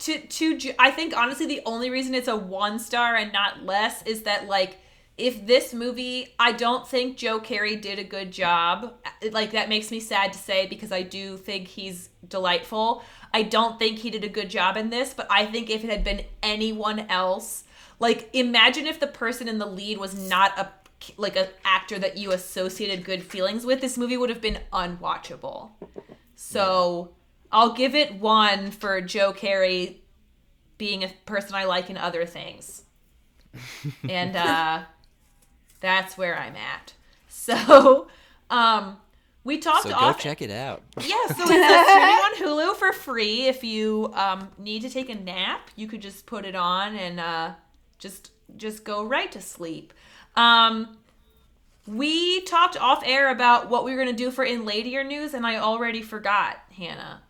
[0.00, 4.02] to to I think honestly the only reason it's a one star and not less
[4.04, 4.78] is that like
[5.16, 8.94] if this movie I don't think Joe Keery did a good job.
[9.32, 13.02] Like that makes me sad to say because I do think he's delightful.
[13.34, 15.90] I don't think he did a good job in this, but I think if it
[15.90, 17.64] had been anyone else,
[17.98, 20.70] like imagine if the person in the lead was not a
[21.16, 25.70] like an actor that you associated good feelings with, this movie would have been unwatchable.
[26.36, 27.10] So
[27.50, 29.96] I'll give it one for Joe Keery
[30.78, 32.84] being a person I like in other things.
[34.08, 34.82] and uh
[35.80, 36.92] that's where I'm at.
[37.28, 38.06] So
[38.48, 38.98] um
[39.44, 40.82] we talked So go off check it out.
[41.00, 43.46] yeah, so it's uh, streaming on Hulu for free.
[43.46, 47.20] If you um, need to take a nap, you could just put it on and
[47.20, 47.52] uh,
[47.98, 49.92] just just go right to sleep.
[50.36, 50.96] Um,
[51.86, 55.46] we talked off air about what we were gonna do for in later news, and
[55.46, 57.22] I already forgot, Hannah.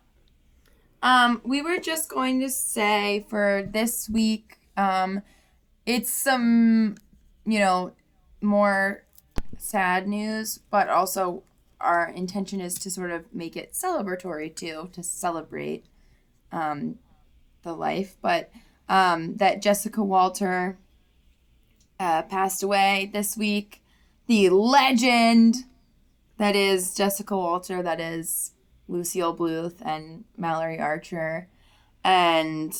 [1.03, 5.21] Um, we were just going to say for this week, um,
[5.85, 6.95] it's some,
[7.45, 7.91] you know,
[8.41, 9.03] more
[9.57, 11.43] sad news, but also
[11.85, 15.85] our intention is to sort of make it celebratory too, to celebrate
[16.51, 16.99] um,
[17.63, 18.17] the life.
[18.21, 18.51] But
[18.89, 20.77] um, that Jessica Walter
[21.99, 23.81] uh, passed away this week.
[24.27, 25.65] The legend
[26.37, 28.51] that is Jessica Walter, that is
[28.87, 31.47] Lucille Bluth and Mallory Archer,
[32.03, 32.73] and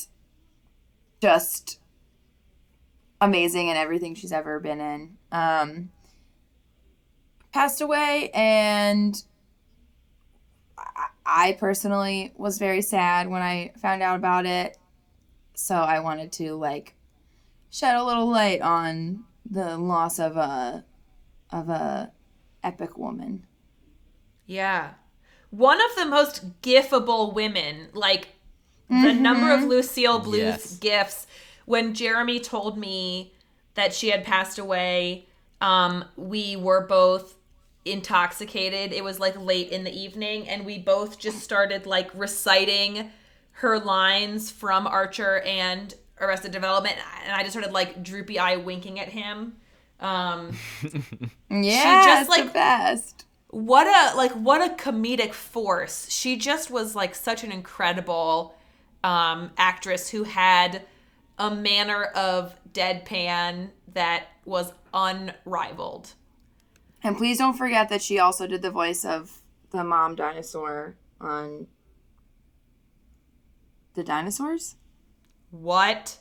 [1.21, 1.79] just
[3.21, 5.17] amazing in everything she's ever been in.
[5.31, 5.91] Um,
[7.55, 9.23] passed away, and
[10.77, 14.77] I- I personally was very sad when I found out about it.
[15.55, 16.95] So I wanted to like
[17.69, 20.83] shed a little light on the loss of a
[21.51, 22.11] of a
[22.63, 23.45] epic woman.
[24.45, 24.95] Yeah.
[25.51, 28.35] One of the most gifable women, like
[28.89, 30.77] the number of Lucille Bluth's Yes.
[30.79, 31.27] gifts.
[31.65, 33.33] When Jeremy told me
[33.75, 35.27] that she had passed away,
[35.61, 37.35] um, we were both
[37.85, 38.91] intoxicated.
[38.93, 43.11] It was like late in the evening, and we both just started like reciting
[43.59, 48.99] her lines from Archer and Arrested Development, and I just started like droopy eye winking
[48.99, 49.57] at him.
[49.99, 50.57] Um,
[51.49, 53.25] Yeah, she just, like, the best.
[53.49, 56.09] what a like what a comedic force.
[56.09, 58.55] She just was like such an incredible
[59.03, 60.81] um actress who had
[61.37, 66.13] a manner of deadpan that was unrivaled.
[67.05, 69.37] And please don't forget that she also did the voice of
[69.69, 71.67] the mom dinosaur on
[73.93, 74.75] the dinosaurs.
[75.51, 76.17] What?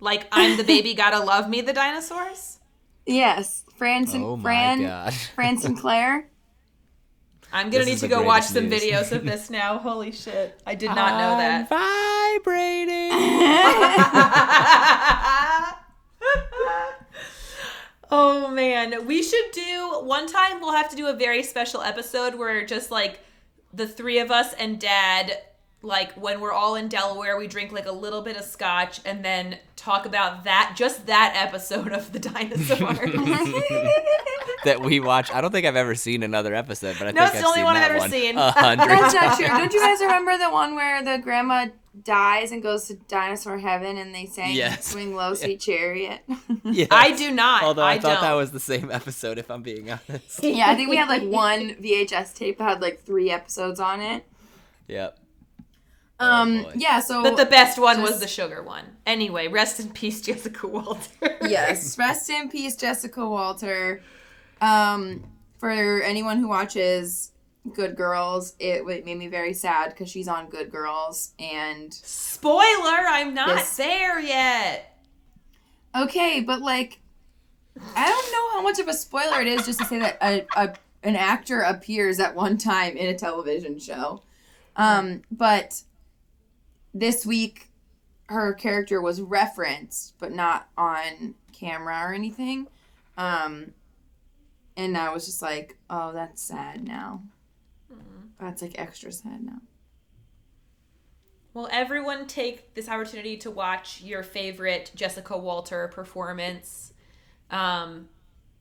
[0.00, 2.58] Like I'm the baby gotta love me the dinosaurs?
[3.06, 5.14] Yes, Fran, Sin- Oh my Fran, God.
[5.36, 6.28] Fran Sinclair.
[7.52, 9.78] I'm gonna This need to go watch greatest some videos of this now.
[9.78, 10.60] Holy shit.
[10.66, 11.68] I did not know that.
[11.68, 13.10] Vibrating.
[18.16, 20.60] Oh man, we should do one time.
[20.60, 23.20] We'll have to do a very special episode where just like
[23.72, 25.36] the three of us and Dad,
[25.82, 29.24] like when we're all in Delaware, we drink like a little bit of scotch and
[29.24, 32.78] then talk about that, just that episode of the dinosaurs.
[34.64, 35.30] that we watch.
[35.32, 37.46] I don't think I've ever seen another episode, but I No, think it's I've the
[37.48, 38.38] only seen one I've that ever one seen.
[38.38, 39.46] a hundred That's not true.
[39.48, 41.66] Don't you guys remember the one where the grandma
[42.02, 44.84] dies and goes to dinosaur heaven and they sang Yes.
[44.92, 46.20] "Swing Low, Sweet Chariot"?
[46.64, 46.88] Yes.
[46.90, 47.62] I do not.
[47.62, 48.38] Although I, I thought that don't.
[48.38, 50.42] was the same episode, if I'm being honest.
[50.42, 54.00] yeah, I think we had like one VHS tape that had like three episodes on
[54.00, 54.24] it.
[54.88, 55.18] Yep.
[56.20, 57.00] Um, Oh, yeah.
[57.00, 58.84] So But the best one was the sugar one.
[59.06, 61.36] Anyway, rest in peace, Jessica Walter.
[61.42, 64.00] yes, rest in peace, Jessica Walter.
[64.60, 65.24] Um,
[65.58, 67.30] for anyone who watches
[67.72, 72.60] Good Girls, it w- made me very sad because she's on Good Girls, and Spoiler,
[73.08, 73.76] I'm not Yes.
[73.76, 74.98] there yet.
[75.96, 77.00] okay, but like,
[77.96, 80.46] I don't know how much of a spoiler it is just to say that a,
[80.56, 84.22] a an actor appears at one time in a television show.
[84.76, 85.82] Um, but
[86.94, 87.68] this week,
[88.28, 92.68] her character was referenced, but not on camera or anything.
[93.18, 93.72] Um,
[94.76, 97.22] and I was just like, oh, that's sad now.
[98.40, 99.60] That's like extra sad now.
[101.52, 106.92] Well, everyone take this opportunity to watch your favorite Jessica Walter performance.
[107.48, 108.08] Um,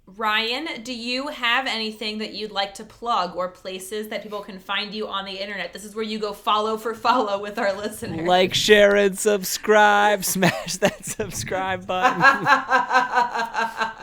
[0.05, 4.59] Ryan, do you have anything that you'd like to plug or places that people can
[4.59, 5.73] find you on the internet?
[5.73, 8.27] This is where you go follow for follow with our listeners.
[8.27, 10.23] Like, share, and subscribe.
[10.33, 12.21] Smash that subscribe button.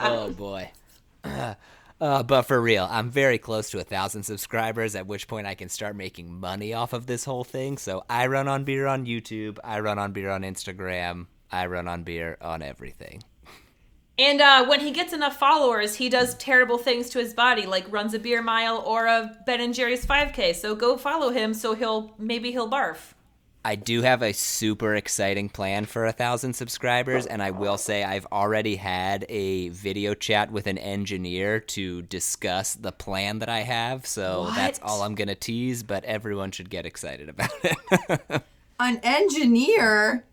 [0.03, 0.71] oh boy.
[2.01, 4.95] Uh, but for real, I'm very close to a thousand subscribers.
[4.95, 7.77] At which point I can start making money off of this whole thing.
[7.77, 9.59] So I run on beer on YouTube.
[9.63, 11.27] I run on beer on Instagram.
[11.53, 13.23] I run on beer on everything.
[14.19, 17.91] And uh, when he gets enough followers, he does terrible things to his body, like
[17.91, 20.55] runs a beer mile or a Ben and Jerry's 5K.
[20.55, 23.15] So go follow him, so he'll maybe he'll barf.
[23.63, 28.03] I do have a super exciting plan for a thousand subscribers, and I will say
[28.03, 33.61] I've already had a video chat with an engineer to discuss the plan that I
[33.61, 34.07] have.
[34.07, 38.43] So that's all I'm gonna tease, but everyone should get excited about it.
[38.81, 40.25] An engineer.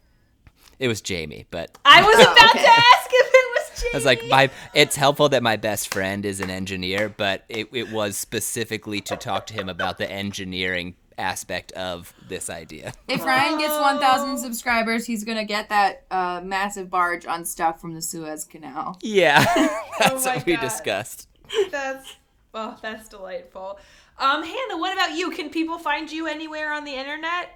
[0.79, 2.63] it was Jamie, but I was Oh, about okay.
[2.63, 3.91] to ask if it was Jamie.
[3.93, 4.49] I was like, my.
[4.73, 9.17] It's helpful that my best friend is an engineer, but it, it was specifically to
[9.17, 12.93] talk to him about the engineering aspect of this idea.
[13.07, 17.81] If Ryan gets 1,000 subscribers, he's going to get that uh, massive barge on stuff
[17.81, 18.97] from the Suez Canal.
[19.01, 19.43] Yeah,
[19.99, 20.61] that's my what we God.
[20.61, 21.27] discussed.
[21.71, 22.15] That's
[22.53, 23.79] well, that's delightful.
[24.19, 25.31] Um, Hannah, what about you?
[25.31, 27.51] Can people find you anywhere on the internet?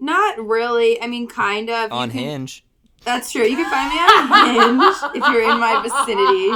[0.00, 1.00] Not really.
[1.00, 1.92] I mean, kind of.
[1.92, 2.64] On can- Hinge.
[3.04, 3.44] That's true.
[3.44, 6.50] You can find me on Hinge if you're in my vicinity.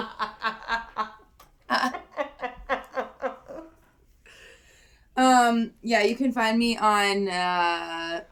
[5.21, 8.23] Um, yeah, you can find me on uh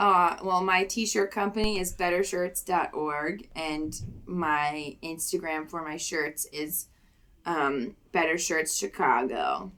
[0.00, 6.86] uh well my t-shirt company is bettershirts.org and my Instagram for my shirts is
[7.44, 7.94] um
[8.74, 9.70] Chicago.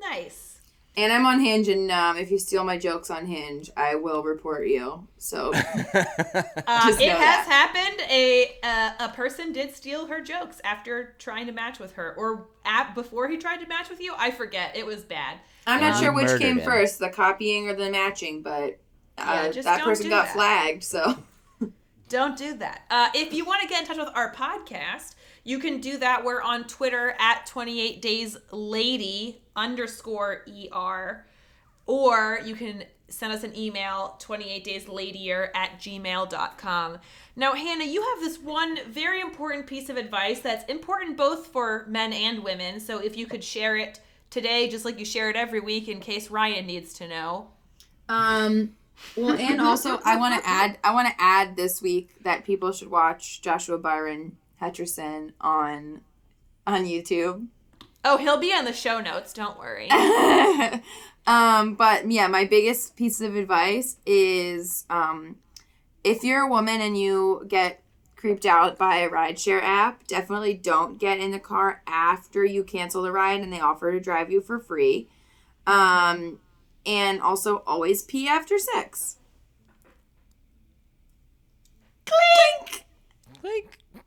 [0.00, 0.57] Nice.
[0.98, 4.22] And I'm on Hinge and um if you steal my jokes on Hinge, I will
[4.22, 5.06] report you.
[5.18, 5.62] So Uh,
[5.94, 7.46] it know has that.
[7.48, 8.00] happened.
[8.10, 12.48] A uh, a person did steal her jokes after trying to match with her, or
[12.64, 14.12] at, before he tried to match with you.
[14.18, 14.76] I forget.
[14.76, 15.38] It was bad.
[15.66, 16.64] I'm not Um, sure which came him.
[16.64, 18.78] first, the copying or the matching, but
[19.18, 20.34] uh, Yeah, just that person got that.
[20.34, 21.16] flagged, so
[22.08, 22.82] Don't do that.
[22.90, 25.14] Uh, if you want to get in touch with our podcast,
[25.48, 26.26] you can do that.
[26.26, 31.24] We're on Twitter at 28 Days Lady underscore ER,
[31.86, 36.98] or you can send us an email 28 days ladier at gmail.com.
[37.34, 41.86] Now, Hannah, you have this one very important piece of advice that's important both for
[41.88, 42.78] men and women.
[42.78, 46.00] So if you could share it today, just like you share it every week in
[46.00, 47.48] case Ryan needs to know.
[48.10, 48.74] Um.
[49.16, 50.76] Well, and also I want to add.
[50.84, 56.02] I want to add this week that people should watch Joshua Byron Hutcherson on
[56.66, 57.46] on YouTube.
[58.04, 59.32] Oh, he'll be on the show notes.
[59.32, 59.90] Don't worry.
[61.26, 65.36] um, but yeah, my biggest piece of advice is um,
[66.04, 67.82] if you're a woman and you get
[68.16, 73.02] creeped out by a rideshare app, definitely don't get in the car after you cancel
[73.02, 75.08] the ride and they offer to drive you for free.
[75.66, 76.38] Um,
[76.86, 79.18] and also always pee after sex.
[82.06, 82.86] Clink.
[83.42, 83.78] Like Clink.